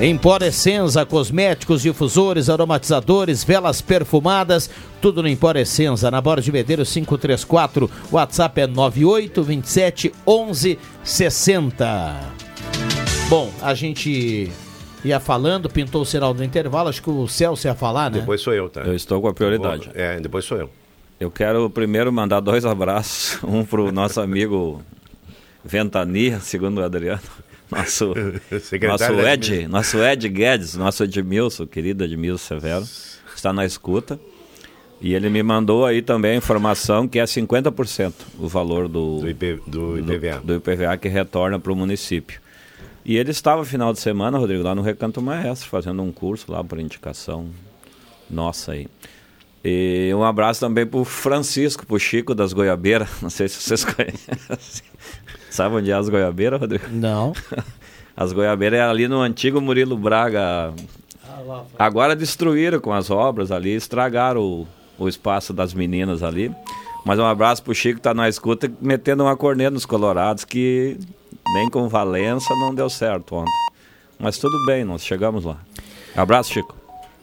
[0.00, 4.70] Empor Essenza, cosméticos, difusores, aromatizadores, velas perfumadas,
[5.02, 12.20] tudo no Empor Essenza, na Borda de Medeiros 534, WhatsApp é 9827 1160.
[13.28, 14.52] Bom, a gente
[15.04, 18.20] ia falando, pintou o sinal do intervalo, acho que o Celso ia falar, né?
[18.20, 18.82] Depois sou eu, tá?
[18.82, 19.90] Eu estou com a prioridade.
[19.94, 20.70] É, depois sou eu.
[21.18, 24.80] Eu quero primeiro mandar dois abraços, um para o nosso amigo
[25.64, 27.20] Ventania, segundo o Adriano.
[27.70, 28.14] Nosso,
[28.82, 32.84] nosso Ed, nosso Ed Guedes, nosso Edmilson, querido Edmilson Severo,
[33.34, 34.18] está na escuta.
[35.00, 39.28] E ele me mandou aí também a informação que é 50% o valor do, do,
[39.28, 40.40] IP, do IPVA.
[40.40, 42.40] Do, do IPVA que retorna para o município.
[43.04, 46.64] E ele estava final de semana, Rodrigo, lá no Recanto Maestro, fazendo um curso lá
[46.64, 47.48] por indicação
[48.28, 48.88] nossa aí.
[49.64, 53.08] E um abraço também para o Francisco, para o Chico das Goiabeiras.
[53.20, 54.84] Não sei se vocês conhecem.
[55.50, 56.84] Sabe onde é as goiabeiras, Rodrigo?
[56.90, 57.32] Não.
[58.16, 60.74] As goiabeiras é ali no antigo Murilo Braga.
[61.78, 66.52] Agora destruíram com as obras ali, estragaram o, o espaço das meninas ali.
[67.04, 70.98] Mas um abraço pro Chico, tá na escuta, metendo uma corneta nos colorados, que
[71.54, 73.52] nem com Valença não deu certo ontem.
[74.18, 75.58] Mas tudo bem, nós chegamos lá.
[76.16, 76.77] Abraço, Chico.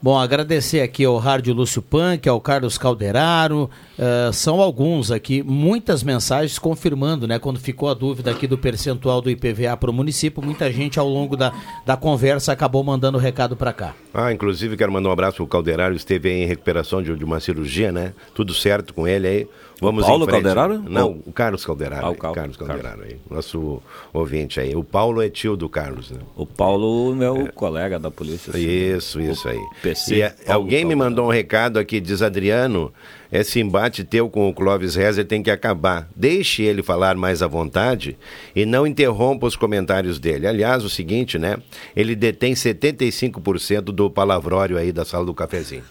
[0.05, 6.03] Bom, agradecer aqui ao Rádio Lúcio Punk, ao Carlos Calderaro, uh, são alguns aqui, muitas
[6.03, 7.39] mensagens confirmando, né?
[7.39, 11.09] Quando ficou a dúvida aqui do percentual do IPVA para o município, muita gente ao
[11.09, 11.51] longo da,
[11.83, 13.95] da conversa acabou mandando recado para cá.
[14.13, 17.91] Ah, inclusive quero mandar um abraço pro Calderaro, esteve em recuperação de, de uma cirurgia,
[17.91, 18.13] né?
[18.35, 19.47] Tudo certo com ele aí.
[19.81, 20.25] Vamos O Paulo.
[20.27, 20.79] Calderaro?
[20.89, 22.05] Não, Ou- o Carlos Calderaro.
[22.05, 23.81] Ah, o Cal- Carlos Calderaro aí, nosso
[24.13, 24.75] ouvinte aí.
[24.75, 26.19] O Paulo é tio do Carlos, né?
[26.35, 28.57] O Paulo, meu colega da polícia.
[28.57, 29.59] Isso, isso aí.
[29.81, 32.91] PC, E Paulo alguém me mandou um recado aqui, diz Adriano,
[33.31, 36.07] esse embate teu com o Clóvis Rezer tem que acabar.
[36.15, 38.17] Deixe ele falar mais à vontade
[38.55, 40.47] e não interrompa os comentários dele.
[40.47, 41.57] Aliás, o seguinte, né?
[41.95, 45.83] Ele detém 75% do palavrório aí da sala do cafezinho.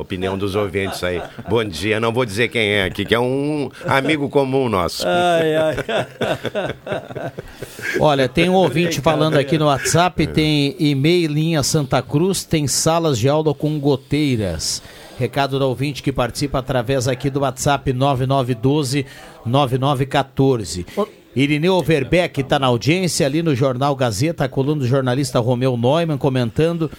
[0.00, 1.20] Opinião dos ouvintes aí.
[1.46, 5.06] Bom dia, não vou dizer quem é aqui, que é um amigo comum nosso.
[5.06, 5.76] Ai, ai.
[8.00, 13.18] Olha, tem um ouvinte falando aqui no WhatsApp, tem e-mail linha Santa Cruz, tem salas
[13.18, 14.82] de aula com goteiras.
[15.18, 19.04] Recado do ouvinte que participa através aqui do WhatsApp 9912
[19.44, 20.86] 9914.
[21.36, 26.16] Irineu Overbeck está na audiência ali no Jornal Gazeta, a coluna do jornalista Romeu Neumann
[26.16, 26.90] comentando.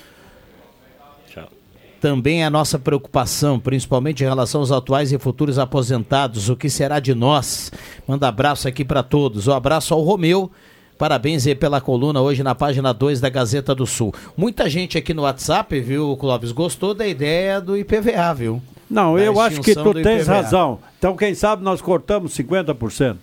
[2.01, 6.67] Também é a nossa preocupação, principalmente em relação aos atuais e futuros aposentados, o que
[6.67, 7.71] será de nós?
[8.07, 9.47] Manda abraço aqui para todos.
[9.47, 10.51] Um abraço ao Romeu.
[10.97, 14.11] Parabéns aí pela coluna hoje na página 2 da Gazeta do Sul.
[14.35, 18.61] Muita gente aqui no WhatsApp, viu, Clóvis, gostou da ideia do IPVA, viu?
[18.89, 20.79] Não, Da eu acho que tu tens razão.
[20.97, 23.17] Então, quem sabe nós cortamos 50%.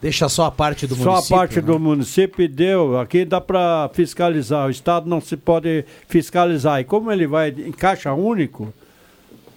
[0.00, 1.36] Deixa só a parte do Só município.
[1.36, 1.62] a parte né?
[1.62, 2.98] do município e deu.
[2.98, 4.66] Aqui dá para fiscalizar.
[4.66, 6.80] O Estado não se pode fiscalizar.
[6.80, 8.72] E como ele vai em caixa único,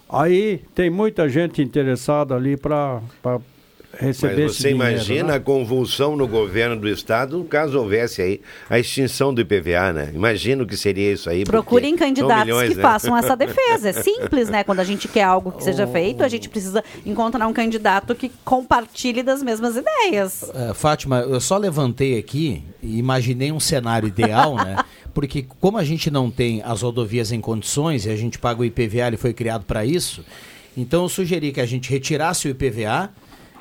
[0.09, 3.01] aí tem muita gente interessada ali para
[3.99, 5.35] receber Mas você dinheiro, imagina né?
[5.35, 10.11] a convulsão no governo do estado caso houvesse aí a extinção do IPVA, né?
[10.13, 11.43] Imagina o que seria isso aí.
[11.43, 12.81] Procurem candidatos milhões, que né?
[12.81, 13.89] façam essa defesa.
[13.89, 14.63] É simples, né?
[14.63, 18.31] Quando a gente quer algo que seja feito, a gente precisa encontrar um candidato que
[18.45, 20.49] compartilhe das mesmas ideias.
[20.53, 24.77] É, Fátima, eu só levantei aqui e imaginei um cenário ideal, né?
[25.13, 28.65] Porque como a gente não tem as rodovias em condições e a gente paga o
[28.65, 30.23] IPVA, ele foi criado para isso,
[30.77, 33.11] então eu sugeri que a gente retirasse o IPVA,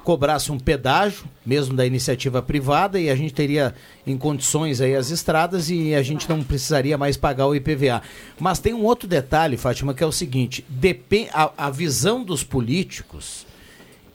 [0.04, 3.74] cobrasse um pedágio, mesmo da iniciativa privada, e a gente teria
[4.06, 8.02] em condições aí as estradas e a gente não precisaria mais pagar o IPVA.
[8.38, 12.42] Mas tem um outro detalhe, Fátima, que é o seguinte: depen- a, a visão dos
[12.42, 13.46] políticos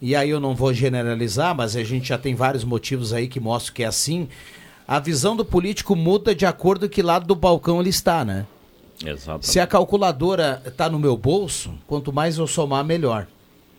[0.01, 3.39] e aí eu não vou generalizar, mas a gente já tem vários motivos aí que
[3.39, 4.27] mostram que é assim.
[4.86, 8.45] A visão do político muda de acordo com que lado do balcão ele está, né?
[9.05, 9.47] Exatamente.
[9.47, 13.27] Se a calculadora está no meu bolso, quanto mais eu somar, melhor.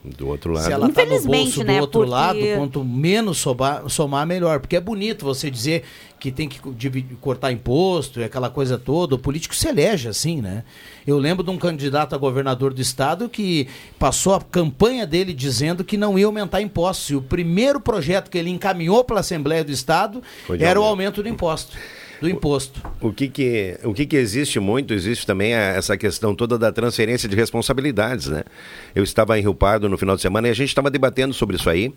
[0.05, 0.67] Do outro lado.
[0.67, 4.61] Se ela está no bolso do né, outro porque- lado, quanto menos somar, somar, melhor.
[4.61, 5.83] Porque é bonito você dizer
[6.21, 9.15] que tem que dividir- cortar imposto e aquela coisa toda.
[9.15, 10.63] O político se elege assim, né?
[11.07, 13.67] Eu lembro de um candidato a governador do estado que
[13.99, 17.09] passou a campanha dele dizendo que não ia aumentar impostos.
[17.09, 20.85] E o primeiro projeto que ele encaminhou para a Assembleia do Estado Foi era o
[20.85, 21.75] aumento do imposto.
[22.25, 22.81] Do imposto.
[23.03, 26.73] O que que, o que que existe muito, existe também a- essa questão toda da
[26.73, 28.45] transferência de responsabilidades, né?
[28.95, 31.57] Eu estava em Rio Pardo no final de semana e a gente estava debatendo sobre
[31.57, 31.93] isso aí,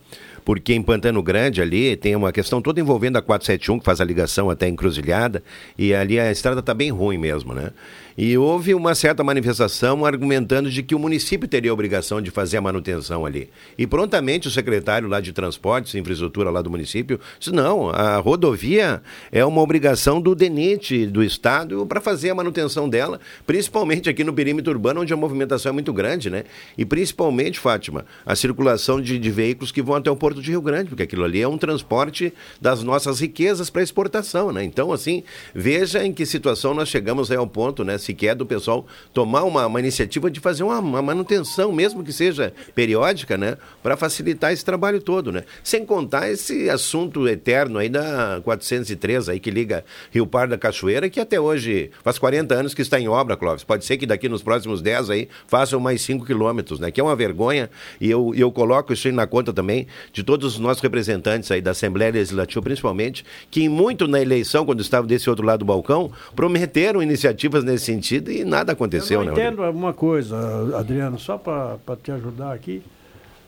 [0.48, 4.06] porque em Pantano Grande ali tem uma questão toda envolvendo a 471, que faz a
[4.06, 5.44] ligação até a Encruzilhada,
[5.78, 7.72] e ali a estrada está bem ruim mesmo, né?
[8.18, 12.58] E houve uma certa manifestação argumentando de que o município teria a obrigação de fazer
[12.58, 13.48] a manutenção ali.
[13.78, 18.18] E prontamente o secretário lá de Transportes e Infraestrutura lá do município disse, não, a
[18.18, 24.24] rodovia é uma obrigação do DENIT do Estado para fazer a manutenção dela, principalmente aqui
[24.24, 26.46] no perímetro urbano, onde a movimentação é muito grande, né?
[26.76, 30.62] E principalmente, Fátima, a circulação de, de veículos que vão até o Porto de Rio
[30.62, 34.64] Grande, porque aquilo ali é um transporte das nossas riquezas para exportação, né?
[34.64, 35.24] Então, assim,
[35.54, 37.98] veja em que situação nós chegamos aí ao ponto, né?
[37.98, 42.54] Sequer do pessoal tomar uma, uma iniciativa de fazer uma, uma manutenção, mesmo que seja
[42.76, 43.58] periódica, né?
[43.82, 45.44] Para facilitar esse trabalho todo, né?
[45.64, 51.10] Sem contar esse assunto eterno aí da 403 aí que liga Rio Pardo da Cachoeira,
[51.10, 53.64] que até hoje faz 40 anos que está em obra, Clóvis.
[53.64, 56.92] Pode ser que daqui nos próximos 10 aí façam mais 5 quilômetros, né?
[56.92, 57.70] Que é uma vergonha
[58.00, 61.62] e eu, eu coloco isso aí na conta também de todos os nossos representantes aí
[61.62, 66.12] da Assembleia Legislativa, principalmente, que muito na eleição, quando estavam desse outro lado do balcão,
[66.36, 69.32] prometeram iniciativas nesse sentido e nada aconteceu, Eu né?
[69.32, 72.84] não entendo uma coisa, Adriano, só para te ajudar aqui.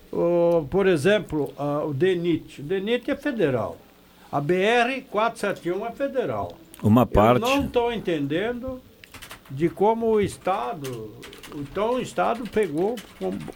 [0.09, 2.61] O- por exemplo, a- o DENIT.
[2.61, 3.77] O DENIT é federal.
[4.31, 6.57] A BR 471 é federal.
[6.81, 7.41] Uma parte.
[7.43, 8.79] Eu não estou entendendo
[9.51, 11.11] de como o Estado.
[11.55, 12.95] Então o Estado pegou.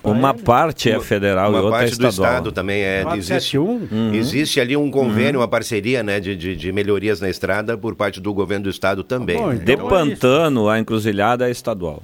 [0.03, 0.39] Uma ele.
[0.43, 2.31] parte é federal Uma e outra é parte do estadual.
[2.31, 3.03] Estado também é.
[3.15, 3.65] Existe, 471?
[3.91, 4.13] Uhum.
[4.13, 5.41] existe ali um convênio, Uhum.
[5.41, 9.03] uma parceria né, de, de, de melhorias na estrada por parte do governo do Estado
[9.03, 9.39] também.
[9.45, 9.55] né?
[9.55, 12.01] De Pantano, a encruzilhada é estadual.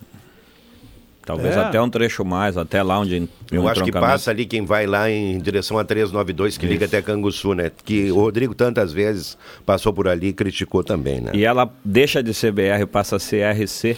[1.25, 1.59] Talvez É.
[1.59, 4.87] até um trecho mais, até lá onde Eu um acho que passa ali quem vai
[4.87, 6.95] lá em direção a 392, que liga Isso.
[6.95, 7.71] até Canguçu, né?
[7.85, 11.31] Que o Rodrigo tantas vezes passou por ali e criticou também, né?
[11.35, 13.95] E ela deixa de ser BR e passa a ser RC.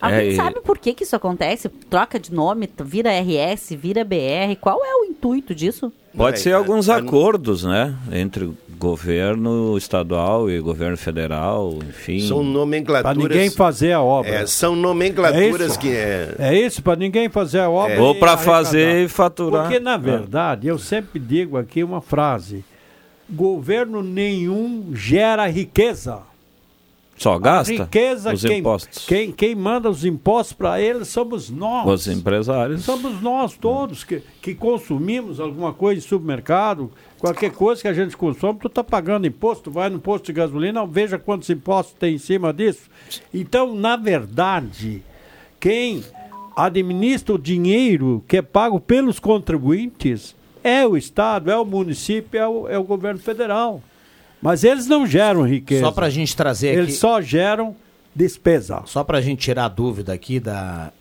[0.00, 1.68] Alguém É, sabe por que, que isso acontece?
[1.68, 4.54] Troca de nome, vira RS, vira BR.
[4.60, 5.90] Qual é o intuito disso?
[6.16, 7.94] Pode É, ser a- alguns a- acordos, né?
[8.12, 12.20] Entre governo estadual e governo federal, enfim.
[12.20, 13.14] São nomenclaturas.
[13.16, 14.30] Pra ninguém fazer a obra.
[14.30, 15.78] É, são nomenclaturas isso?
[15.78, 16.34] que é.
[16.38, 17.94] É isso, para ninguém fazer a obra.
[17.94, 18.00] É.
[18.00, 18.52] Ou pra arrecadar.
[18.64, 19.62] fazer e faturar.
[19.62, 19.98] Porque, na É.
[19.98, 22.62] verdade, eu sempre digo aqui uma frase:
[23.30, 26.18] governo nenhum gera riqueza.
[27.16, 29.06] Só gasta A riqueza, os quem, impostos.
[29.06, 31.86] Quem, quem manda os impostos para eles somos nós.
[31.88, 32.84] Os empresários.
[32.84, 38.16] Somos nós todos que, que consumimos alguma coisa em supermercado, qualquer coisa que a gente
[38.16, 42.18] consome, tu está pagando imposto, vai no posto de gasolina, veja quantos impostos tem em
[42.18, 42.90] cima disso.
[43.32, 45.02] Então, na verdade,
[45.58, 46.04] quem
[46.54, 52.46] administra o dinheiro que é pago pelos contribuintes é o Estado, é o município, é
[52.46, 53.82] o, é o governo federal.
[54.40, 55.84] Mas eles não geram riqueza.
[55.84, 56.78] Só pra gente trazer aqui.
[56.78, 57.74] Eles só geram
[58.14, 58.82] despesa.
[58.86, 60.92] Só para a gente tirar a dúvida aqui da,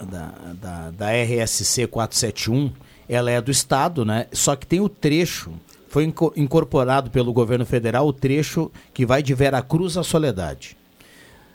[0.00, 2.70] da, da, da RSC 471,
[3.08, 4.26] ela é do Estado, né?
[4.32, 5.52] Só que tem o trecho,
[5.88, 10.76] foi inco- incorporado pelo governo federal, o trecho que vai de Veracruz à Soledade.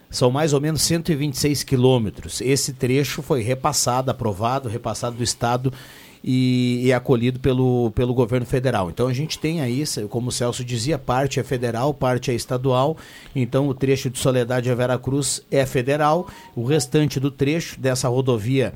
[0.09, 2.39] São mais ou menos 126 quilômetros.
[2.39, 5.71] Esse trecho foi repassado, aprovado, repassado do Estado
[6.30, 8.89] e, e acolhido pelo, pelo governo federal.
[8.89, 12.97] Então a gente tem aí, como o Celso dizia, parte é federal, parte é estadual.
[13.34, 16.28] Então o trecho de Soledade a Veracruz é federal.
[16.53, 18.73] O restante do trecho dessa rodovia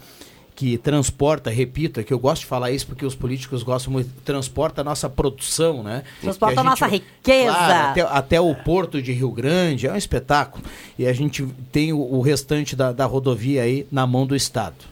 [0.55, 4.09] que transporta, repito, é que eu gosto de falar isso porque os políticos gostam muito,
[4.23, 6.03] transporta a nossa produção, né?
[6.21, 7.51] Transporta a nossa riqueza.
[7.51, 10.63] Claro, até, até o porto de Rio Grande, é um espetáculo.
[10.99, 14.90] E a gente tem o, o restante da, da rodovia aí na mão do Estado.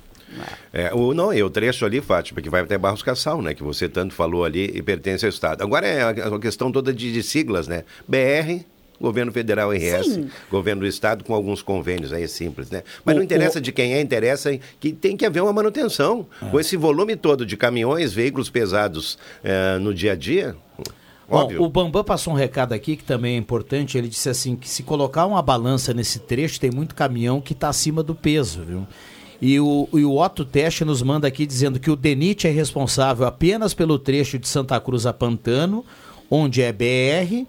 [0.73, 3.53] É, o, não, é o trecho ali, Fátima, que vai até Barros Cassal, né?
[3.53, 5.61] Que você tanto falou ali e pertence ao Estado.
[5.63, 7.83] Agora é a, questão toda de, de siglas, né?
[8.07, 8.63] BR,
[9.01, 10.29] Governo Federal RS, Sim.
[10.51, 12.83] Governo do Estado com alguns convênios, aí é simples, né?
[13.05, 16.27] Mas O- não interessa o- de quem é, interessa que tem que haver uma manutenção.
[16.51, 20.53] Com esse volume todo de caminhões, veículos pesados eh, no dia a dia,
[21.29, 21.59] óbvio.
[21.59, 23.97] Bom, o Bambam passou um recado aqui que também é importante.
[23.97, 27.69] Ele disse assim que se colocar uma balança nesse trecho, tem muito caminhão que está
[27.69, 28.85] acima do peso, viu?
[29.41, 33.25] E o, e o Otto Teste nos manda aqui dizendo que o DENIT é responsável
[33.25, 35.85] apenas pelo trecho de Santa Cruz a Pantano,
[36.29, 37.45] onde é BR,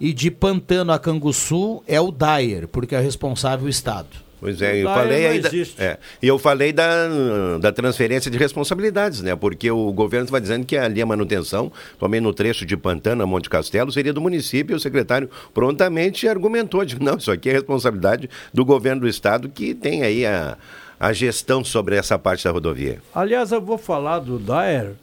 [0.00, 4.08] e de Pantano a Canguçu é o Dyer, porque é responsável o Estado.
[4.38, 5.40] Pois é, eu falei aí.
[5.40, 9.34] da- é, e eu falei da, da transferência de responsabilidades, né?
[9.34, 13.26] Porque o governo está dizendo que ali a manutenção, também no trecho de Pantana, a
[13.26, 17.52] Monte Castelo, seria do município, e o secretário prontamente argumentou, de não, isso aqui é
[17.54, 20.58] responsabilidade do governo do estado que tem aí a,
[20.98, 23.00] a gestão sobre essa parte da rodovia.
[23.14, 24.94] Aliás, eu vou falar do Dyer.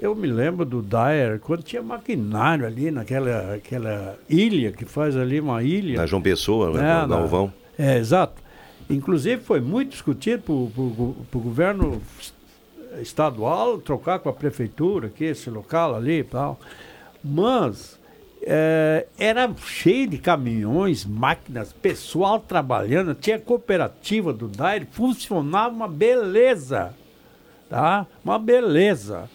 [0.00, 5.40] Eu me lembro do Dyer quando tinha maquinário ali naquela aquela ilha que faz ali
[5.40, 5.98] uma ilha.
[5.98, 7.52] Na João Pessoa, né, É, no na- Galvão.
[7.78, 8.40] É, exato.
[8.88, 10.52] Inclusive foi muito discutido para
[11.38, 12.00] o governo
[13.00, 16.58] estadual trocar com a prefeitura aqui, esse local ali e tal.
[17.22, 17.97] Mas
[18.42, 26.94] é, era cheio de caminhões, máquinas, pessoal trabalhando, tinha cooperativa do Daire, funcionava uma beleza,
[27.68, 28.06] tá?
[28.24, 29.28] Uma beleza.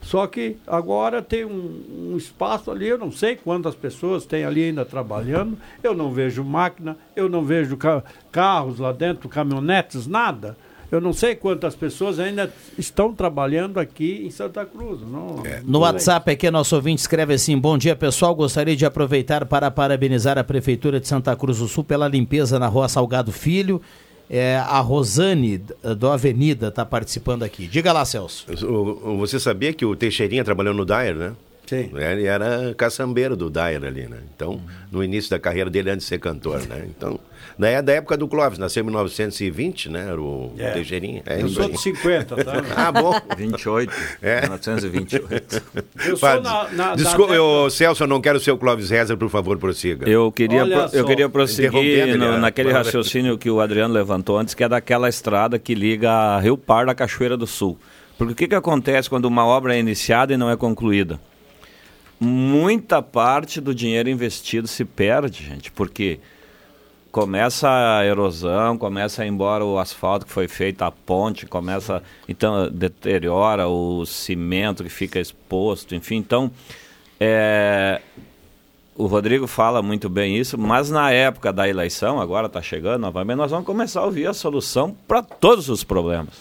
[0.00, 4.62] Só que agora tem um, um espaço ali, eu não sei quantas pessoas tem ali
[4.64, 10.56] ainda trabalhando, eu não vejo máquina, eu não vejo ca- carros lá dentro, caminhonetes, nada.
[10.90, 15.00] Eu não sei quantas pessoas ainda estão trabalhando aqui em Santa Cruz.
[15.00, 19.70] Não, No WhatsApp aqui, nosso ouvinte escreve assim: Bom dia pessoal, gostaria de aproveitar para
[19.70, 23.80] parabenizar a Prefeitura de Santa Cruz do Sul pela limpeza na rua Salgado Filho.
[24.28, 25.58] É, a Rosane
[25.96, 27.66] do Avenida está participando aqui.
[27.68, 28.44] Diga lá, Celso.
[29.18, 31.32] Você sabia que o Teixeirinha trabalhou no Dyer, né?
[31.66, 31.90] Sim.
[31.94, 34.18] Ele era caçambeiro do Dyer ali, né?
[34.34, 34.60] Então,
[34.90, 36.86] no início da carreira dele, antes de ser cantor, né?
[36.88, 37.18] Então,
[37.58, 40.08] na é da época do Clóvis, nasceu em 1920, né?
[40.10, 40.70] Era o É.
[40.72, 41.22] Teixeirinha.
[41.26, 41.72] É Eu sou aí.
[41.72, 42.52] de 50, tá?
[42.76, 43.12] ah, bom.
[43.36, 44.40] 28, É.
[44.42, 45.62] 1928.
[46.06, 49.28] Eu sou na, na, Desculpa, eu, Celso, eu não quero ser o Clóvis Rezer, por
[49.30, 50.08] favor, prossiga.
[50.08, 51.72] Eu queria, pro- eu queria prosseguir
[52.18, 56.38] no- ele, naquele raciocínio que o Adriano levantou antes, que é daquela estrada que liga
[56.40, 57.78] Rio Pardo à Cachoeira do Sul.
[58.18, 61.18] Porque o que, que acontece quando uma obra é iniciada e não é concluída?
[62.18, 66.18] muita parte do dinheiro investido se perde, gente, porque
[67.16, 72.02] começa a erosão, começa a ir embora o asfalto que foi feito, a ponte, começa,
[72.28, 76.50] então, deteriora o cimento que fica exposto, enfim, então,
[77.18, 78.02] é,
[78.94, 83.38] o Rodrigo fala muito bem isso, mas na época da eleição, agora está chegando novamente,
[83.38, 86.34] nós vamos começar a ouvir a solução para todos os problemas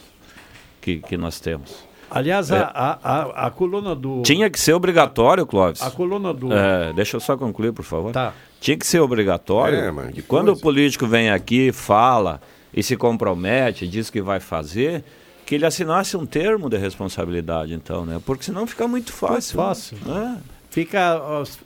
[0.82, 1.86] que, que nós temos.
[2.10, 2.58] Aliás, É.
[2.60, 4.22] a, a, a, a coluna do.
[4.22, 5.82] Tinha que ser obrigatório, Clóvis.
[5.82, 6.52] A coluna do.
[6.54, 8.12] É, deixa eu só concluir, por favor.
[8.12, 8.34] Tá.
[8.62, 9.78] Tinha que ser obrigatório.
[9.78, 10.60] É, mas que e quando coisa.
[10.60, 12.42] o político vem aqui, fala
[12.74, 15.04] e se compromete, diz que vai fazer,
[15.46, 18.20] que ele assinasse um termo de responsabilidade, então, né?
[18.26, 19.56] Porque senão fica muito fácil.
[19.58, 19.98] fácil.
[20.06, 20.38] né?
[20.76, 21.00] Fica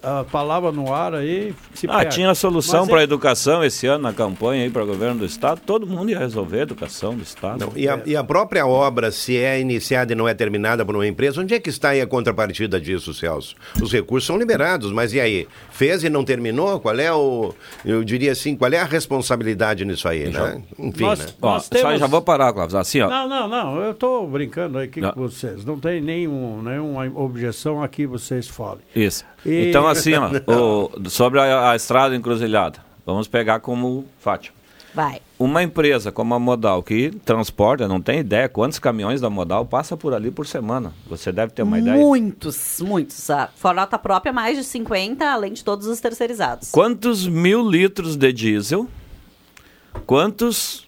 [0.03, 1.51] a, a palavra no ar aí.
[1.73, 2.13] Se Ah, perde.
[2.17, 5.25] tinha solução para a é- educação esse ano na campanha aí para o governo do
[5.25, 5.59] estado.
[5.65, 7.59] Todo mundo ia resolver a educação do estado.
[7.59, 10.93] Não, e, a, e a própria obra, se é iniciada e não é terminada por
[10.93, 13.55] uma empresa, onde é que está aí a contrapartida disso, Celso?
[13.81, 15.47] Os recursos são liberados, mas e aí?
[15.71, 16.79] Fez e não terminou?
[16.79, 17.51] Qual é o.
[17.83, 20.61] Eu diria assim, qual é a responsabilidade nisso aí, né?
[20.77, 21.25] Enfim, Nós- né?
[21.41, 22.75] Ó, Nós Só temos- já vou parar, Clóvis.
[22.75, 23.09] Assim, ó.
[23.09, 23.81] Não, não, não.
[23.81, 25.11] Eu estou brincando aqui Não.
[25.13, 25.65] com vocês.
[25.65, 28.81] Não tem nenhum, nenhuma objeção aqui, vocês falem.
[29.05, 29.25] Isso.
[29.45, 34.57] E- Então, assim, ó, o- sobre a, a estrada encruzilhada, vamos pegar como Fátima.
[34.93, 35.21] Vai.
[35.37, 39.95] Uma empresa como a Modal, que transporta, não tem ideia quantos caminhões da Modal passa
[39.95, 40.91] por ali por semana.
[41.07, 41.95] Você deve ter uma ideia.
[41.95, 43.29] Muitos, muitos.
[43.29, 46.71] A frota própria, mais de 50, além de todos os terceirizados.
[46.71, 48.87] Quantos mil litros de diesel?
[50.05, 50.87] Quantos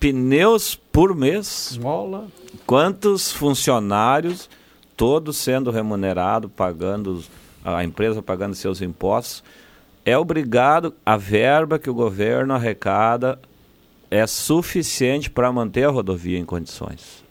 [0.00, 1.72] pneus por mês?
[1.72, 2.26] Esmola.
[2.66, 4.48] Quantos funcionários,
[4.96, 7.22] todos sendo remunerados, pagando,
[7.64, 9.42] a empresa pagando seus impostos?
[10.04, 13.40] É obrigado, a verba que o governo arrecada
[14.10, 17.23] é suficiente para manter a rodovia em condições.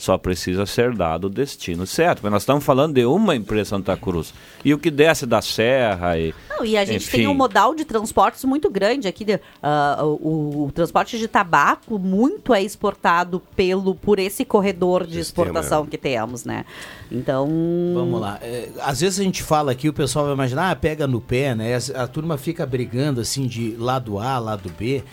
[0.00, 2.20] Só precisa ser dado o destino certo.
[2.22, 4.32] Mas nós estamos falando de uma empresa Santa Cruz.
[4.64, 6.34] E o que desce da serra e.
[6.48, 9.26] Não, e a gente enfim, tem um modal de transportes muito grande aqui.
[9.26, 15.20] de- ah, o, o transporte de tabaco muito é exportado pelo por esse corredor de
[15.20, 16.64] exportação que temos, né?
[17.12, 17.46] Então.
[17.94, 18.38] Vamos lá.
[18.40, 21.54] É, às vezes a gente fala aqui, o pessoal vai imaginar, ah, pega no pé,
[21.54, 21.74] né?
[21.94, 25.04] A, a turma fica brigando assim de lado A, lado B.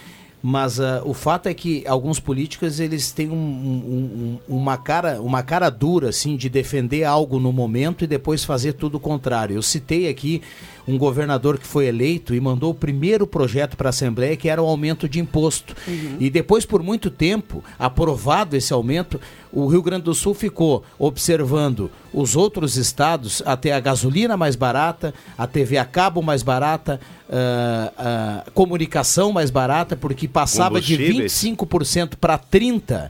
[0.42, 5.20] Mas ah, o fato é que alguns políticos eles têm um- um- um- uma, cara,
[5.22, 9.56] uma cara dura assim de defender algo no momento e depois fazer tudo o contrário.
[9.56, 10.42] Eu citei aqui
[10.88, 14.62] um governador que foi eleito e mandou o primeiro projeto para a Assembleia que era
[14.62, 15.76] o aumento de imposto.
[16.20, 19.20] E depois, por muito tempo, aprovado esse aumento,
[19.52, 24.56] o Rio Grande do Sul ficou observando os outros estados a ter a gasolina mais
[24.56, 27.00] barata, a TV a cabo mais barata,
[27.30, 31.34] ah, ah, comunicação mais barata, porque passava de Combustíveis.
[31.34, 33.10] 25% para 30%.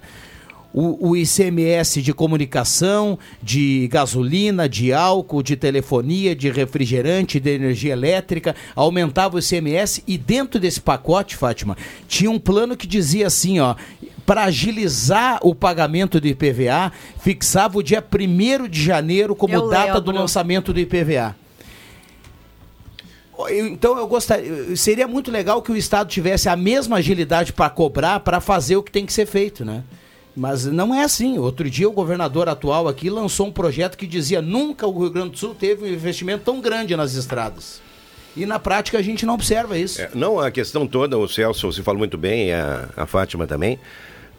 [0.80, 7.94] O, o ICMS de comunicação, de gasolina, de álcool, de telefonia, de refrigerante, de energia
[7.94, 11.76] elétrica, aumentava o ICMS e dentro desse pacote, Fátima,
[12.08, 13.74] tinha um plano que dizia assim, ó,
[14.24, 19.99] para agilizar o pagamento do IPVA, fixava o dia 1 de janeiro como Eu data
[19.99, 21.36] do lançamento do IPVA.
[23.49, 28.20] Então eu gostaria, seria muito legal que o Estado tivesse a mesma agilidade para cobrar,
[28.20, 29.84] para fazer o que tem que ser feito, né?
[30.38, 31.39] Mas não é assim.
[31.39, 35.31] Outro dia o governador atual aqui lançou um projeto que dizia nunca o Rio Grande
[35.31, 37.81] do Sul teve um investimento tão grande nas estradas.
[38.35, 39.99] E na prática a gente não observa isso.
[39.99, 43.80] É, não, a questão toda, o Celso, você falou muito bem, a, a Fátima também.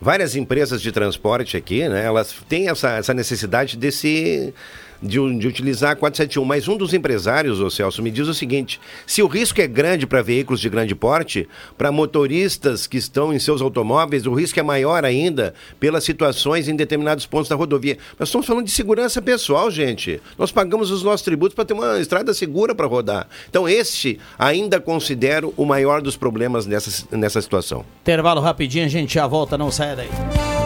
[0.00, 4.54] Várias empresas de transporte aqui, né, elas têm essa, essa necessidade desse.
[5.00, 8.80] De, de utilizar a 471, mas um dos empresários, o Celso, me diz o seguinte:
[9.06, 13.38] se o risco é grande para veículos de grande porte, para motoristas que estão em
[13.38, 17.98] seus automóveis, o risco é maior ainda pelas situações em determinados pontos da rodovia.
[18.18, 20.20] Nós estamos falando de segurança pessoal, gente.
[20.36, 23.28] Nós pagamos os nossos tributos para ter uma estrada segura para rodar.
[23.48, 27.84] Então, este ainda considero o maior dos problemas nessa, nessa situação.
[28.02, 30.57] Intervalo rapidinho, a gente já volta, não saia daí.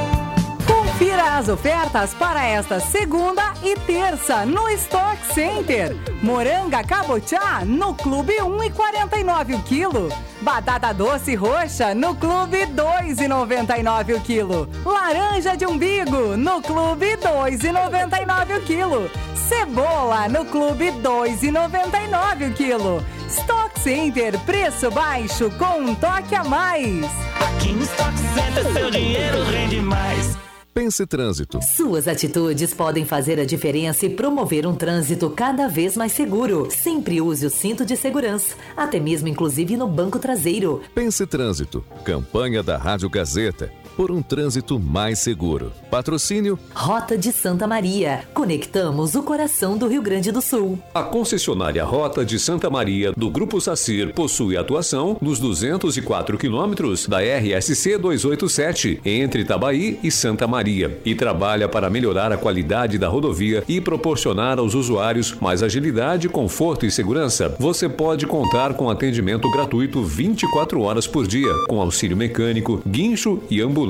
[0.92, 5.96] Confira as ofertas para esta segunda e terça no Stock Center.
[6.22, 10.08] Moranga cabotiá no Clube 1,49 o quilo.
[10.42, 14.68] Batata doce roxa no Clube 2,99 o quilo.
[14.84, 19.10] Laranja de umbigo no Clube 2,99 o quilo.
[19.34, 23.04] Cebola no Clube 2,99 o quilo.
[23.28, 27.06] Stock Center, preço baixo com um toque a mais.
[27.40, 30.51] Aqui no Stock Center seu dinheiro rende mais.
[30.74, 31.60] Pense Trânsito.
[31.62, 36.68] Suas atitudes podem fazer a diferença e promover um trânsito cada vez mais seguro.
[36.70, 40.80] Sempre use o cinto de segurança, até mesmo inclusive no banco traseiro.
[40.94, 41.84] Pense Trânsito.
[42.04, 43.70] Campanha da Rádio Gazeta.
[43.96, 45.72] Por um trânsito mais seguro.
[45.90, 48.24] Patrocínio Rota de Santa Maria.
[48.32, 50.78] Conectamos o coração do Rio Grande do Sul.
[50.94, 57.18] A concessionária Rota de Santa Maria do Grupo Sacir possui atuação nos 204 quilômetros da
[57.20, 63.62] RSC 287 entre Itabaí e Santa Maria e trabalha para melhorar a qualidade da rodovia
[63.68, 67.54] e proporcionar aos usuários mais agilidade, conforto e segurança.
[67.58, 73.60] Você pode contar com atendimento gratuito 24 horas por dia, com auxílio mecânico, guincho e
[73.60, 73.81] ambulância.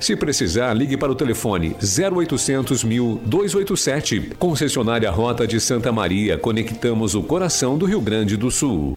[0.00, 4.32] Se precisar, ligue para o telefone 0800 mil 287.
[4.38, 6.38] Concessionária Rota de Santa Maria.
[6.38, 8.96] Conectamos o coração do Rio Grande do Sul.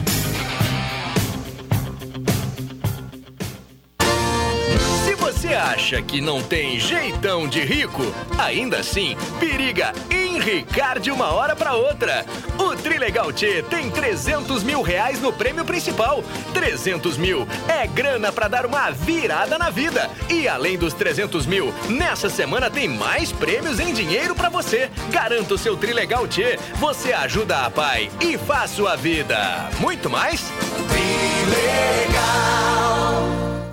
[5.53, 8.03] Acha que não tem jeitão de rico,
[8.37, 12.25] ainda assim, periga enricar de uma hora para outra.
[12.57, 16.23] O Trilegal T tem 300 mil reais no prêmio principal.
[16.53, 20.09] 300 mil é grana para dar uma virada na vida.
[20.29, 24.89] E além dos 300 mil, nessa semana tem mais prêmios em dinheiro para você.
[25.11, 26.57] Garanta o seu Trilegal T.
[26.75, 29.69] Você ajuda a pai e faz sua vida.
[29.79, 30.51] Muito mais?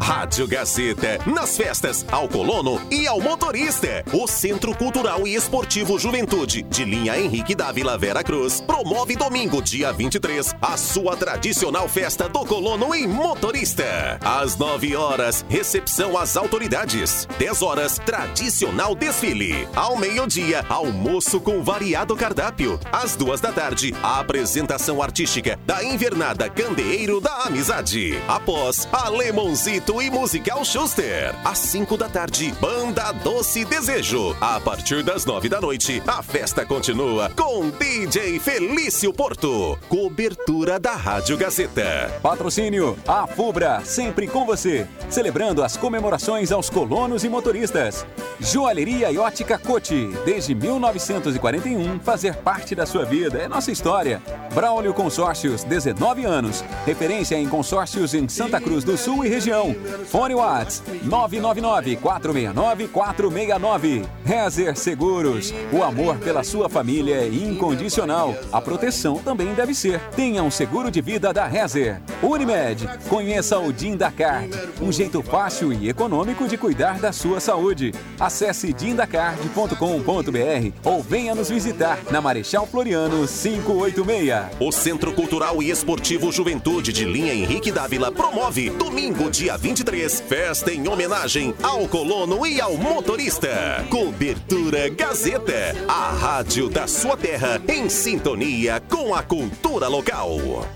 [0.00, 0.13] はい。
[0.24, 4.02] Rádio Gazeta, nas festas, ao colono e ao motorista.
[4.10, 9.92] O Centro Cultural e Esportivo Juventude, de linha Henrique Dávila Vera Cruz, promove domingo, dia
[9.92, 14.18] 23, a sua tradicional festa do colono e motorista.
[14.22, 17.28] Às 9 horas, recepção às autoridades.
[17.38, 19.68] 10 horas, tradicional desfile.
[19.76, 22.80] Ao meio-dia, almoço com variado cardápio.
[22.90, 28.18] Às duas da tarde, a apresentação artística da Invernada Candeeiro da Amizade.
[28.26, 31.34] Após, Alemonzito e Musical Schuster.
[31.44, 34.34] Às 5 da tarde, Banda Doce Desejo.
[34.40, 39.76] A partir das 9 da noite, a festa continua com DJ Felício Porto.
[39.88, 42.12] Cobertura da Rádio Gazeta.
[42.22, 44.86] Patrocínio A Fubra, sempre com você.
[45.10, 48.06] Celebrando as comemorações aos colonos e motoristas.
[48.38, 50.10] Joalheria e ótica Cote.
[50.24, 54.22] Desde 1941, fazer parte da sua vida é nossa história.
[54.54, 56.64] Braulio Consórcios, 19 anos.
[56.86, 59.74] Referência em consórcios em Santa Cruz do Sul e região.
[60.04, 64.04] Fone Whats 999-469-469.
[64.24, 65.52] Rezer Seguros.
[65.72, 68.34] O amor pela sua família é incondicional.
[68.52, 70.00] A proteção também deve ser.
[70.16, 72.00] Tenha um seguro de vida da Rezer.
[72.22, 72.88] Unimed.
[73.08, 74.50] Conheça o Dindacard.
[74.80, 77.92] Um jeito fácil e econômico de cuidar da sua saúde.
[78.18, 84.56] Acesse dindacard.com.br ou venha nos visitar na Marechal Floriano 586.
[84.60, 90.72] O Centro Cultural e Esportivo Juventude de linha Henrique Dávila promove domingo, dia 23, festa
[90.72, 93.86] em homenagem ao colono e ao motorista.
[93.88, 100.66] Cobertura Gazeta, a rádio da sua terra em sintonia com a cultura local.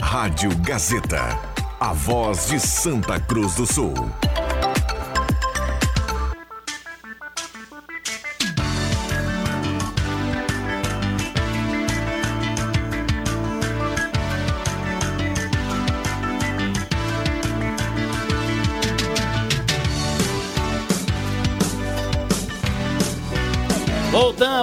[0.00, 1.38] Rádio Gazeta,
[1.78, 3.94] a voz de Santa Cruz do Sul.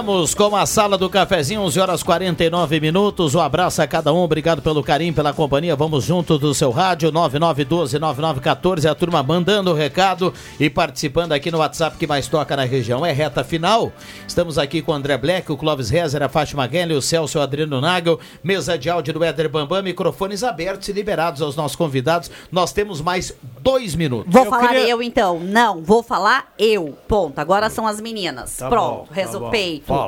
[0.00, 3.34] Voltamos com a sala do cafezinho, 11 horas 49 minutos.
[3.34, 5.76] Um abraço a cada um, obrigado pelo carinho, pela companhia.
[5.76, 8.90] Vamos juntos do seu rádio 9912-9914.
[8.90, 13.04] A turma mandando o recado e participando aqui no WhatsApp que mais toca na região.
[13.04, 13.92] É reta final.
[14.26, 17.42] Estamos aqui com o André Black, o Clóvis Rezer, a Fátima Guelli, o Celso o
[17.42, 22.30] Adriano Nagel, mesa de áudio do Éder Bambam, microfones abertos e liberados aos nossos convidados.
[22.50, 24.32] Nós temos mais dois minutos.
[24.32, 25.38] Vou falar eu então.
[25.40, 26.96] Não, vou falar eu.
[27.06, 27.38] Ponto.
[27.38, 28.56] Agora são as meninas.
[28.56, 29.10] Tá Pronto.
[29.14, 29.50] bom, tá bom.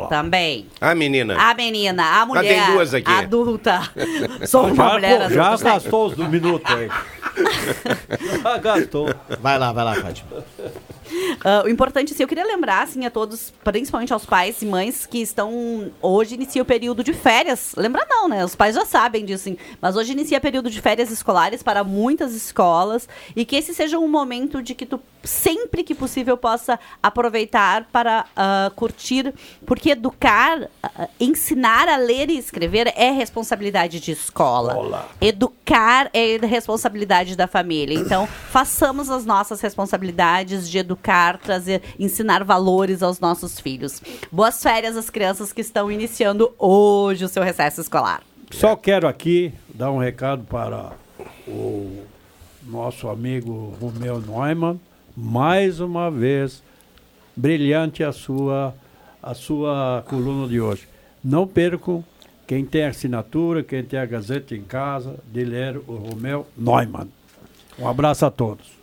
[0.09, 0.66] Também.
[0.81, 1.36] A menina.
[1.39, 2.43] A menina, a mulher.
[2.43, 3.10] tem duas aqui.
[3.10, 3.81] Adulta.
[4.47, 5.56] Sou uma já, mulher já adulta.
[5.59, 5.70] segue.
[5.74, 6.89] gastou os do minuto aí.
[8.43, 9.14] já gastou.
[9.40, 10.44] Vai lá, vai lá, Fátima.
[11.44, 15.06] Ah, o importante, assim, eu queria lembrar, assim, a todos, principalmente aos pais e mães
[15.06, 17.74] que estão, hoje inicia o período de férias.
[17.76, 18.44] Lembra não, né?
[18.44, 23.09] Os pais já sabem disso, mas hoje inicia período de férias escolares para muitas escolas
[23.34, 28.24] e que esse seja um momento de que tu, sempre que possível, possa aproveitar para
[28.36, 29.34] ah, curtir,
[29.66, 35.09] porque educar, ah, ensinar a ler e escrever é responsabilidade de escola.
[35.20, 37.98] Educar é responsabilidade da família.
[37.98, 41.02] Então, façamos as nossas responsabilidades de educar,
[41.39, 44.01] trazer, ensinar valores aos nossos filhos.
[44.31, 48.23] Boas férias às crianças que estão iniciando hoje o seu recesso escolar.
[48.51, 50.93] Só quero aqui dar um recado para
[51.49, 52.05] o
[52.66, 54.79] nosso amigo Romeu Neumann.
[55.16, 56.62] Mais uma vez,
[57.35, 58.74] brilhante a sua,
[59.23, 60.87] a sua coluna de hoje.
[61.24, 62.05] Não percam,
[62.47, 67.09] quem tem assinatura, quem tem a Gazeta em casa, de ler o Romeu Neumann.
[67.79, 68.82] Um abraço a todos.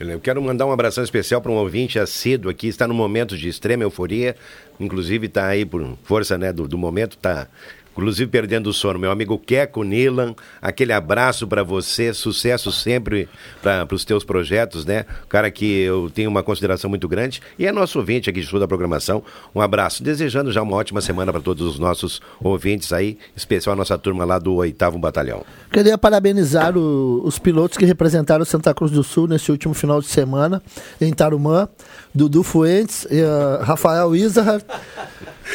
[0.00, 3.48] Eu quero mandar um abração especial para um ouvinte assíduo aqui, está num momento de
[3.48, 4.36] extrema euforia,
[4.78, 7.48] inclusive está aí por força né, do, do momento, está
[7.98, 8.98] inclusive perdendo o sono.
[8.98, 13.28] Meu amigo Keco Nilan, aquele abraço para você, sucesso sempre
[13.60, 15.04] para os teus projetos, né?
[15.28, 18.64] Cara que eu tenho uma consideração muito grande e é nosso ouvinte aqui de toda
[18.64, 19.22] a programação.
[19.54, 23.76] Um abraço, desejando já uma ótima semana para todos os nossos ouvintes aí, especial a
[23.76, 25.44] nossa turma lá do oitavo Batalhão.
[25.72, 30.06] Queria parabenizar o- os pilotos que representaram Santa Cruz do Sul nesse último final de
[30.06, 30.62] semana,
[31.00, 31.68] em Tarumã.
[32.14, 34.60] Dudu Fuentes, eh, Rafael Izahar,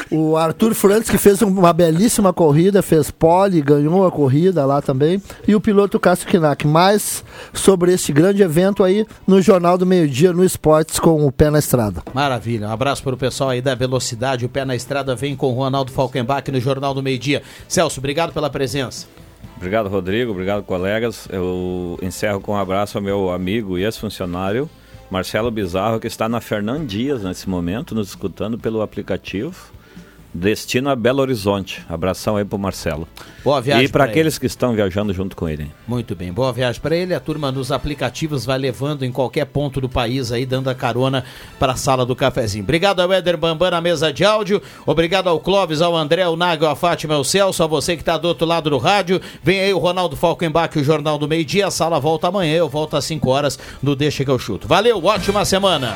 [0.09, 5.21] o Arthur Frantes, que fez uma belíssima corrida, fez pole, ganhou a corrida lá também,
[5.47, 6.67] e o piloto Cássio Kinak.
[6.67, 11.31] Mais sobre este grande evento aí no Jornal do Meio Dia, no Esportes, com o
[11.31, 12.01] pé na estrada.
[12.13, 12.67] Maravilha.
[12.67, 14.45] Um abraço para o pessoal aí da Velocidade.
[14.45, 17.43] O Pé na Estrada vem com o Ronaldo Falkenbach no Jornal do Meio Dia.
[17.67, 19.07] Celso, obrigado pela presença.
[19.57, 20.31] Obrigado, Rodrigo.
[20.31, 21.27] Obrigado, colegas.
[21.31, 24.69] Eu encerro com um abraço ao meu amigo e ex-funcionário,
[25.09, 29.71] Marcelo Bizarro, que está na Fernand Dias nesse momento, nos escutando pelo aplicativo.
[30.34, 31.84] Destino a Belo Horizonte.
[31.88, 33.07] Abração aí pro Marcelo.
[33.43, 35.69] Boa viagem E para aqueles que estão viajando junto com ele.
[35.88, 37.14] Muito bem, boa viagem para ele.
[37.14, 41.23] A turma nos aplicativos vai levando em qualquer ponto do país aí, dando a carona
[41.60, 42.64] para a sala do cafezinho.
[42.64, 44.61] Obrigado ao Éder Bambam na mesa de áudio.
[44.85, 48.18] Obrigado ao Clóvis, ao André, ao Nago, à Fátima, ao Celso, a você que está
[48.18, 49.22] do outro lado do rádio.
[49.43, 51.68] Vem aí o Ronaldo Falkenbach, o Jornal do Meio Dia.
[51.68, 52.55] A sala volta amanhã.
[52.55, 54.68] Eu volto às 5 horas no Deixa que eu chuto.
[54.68, 55.95] Valeu, ótima semana.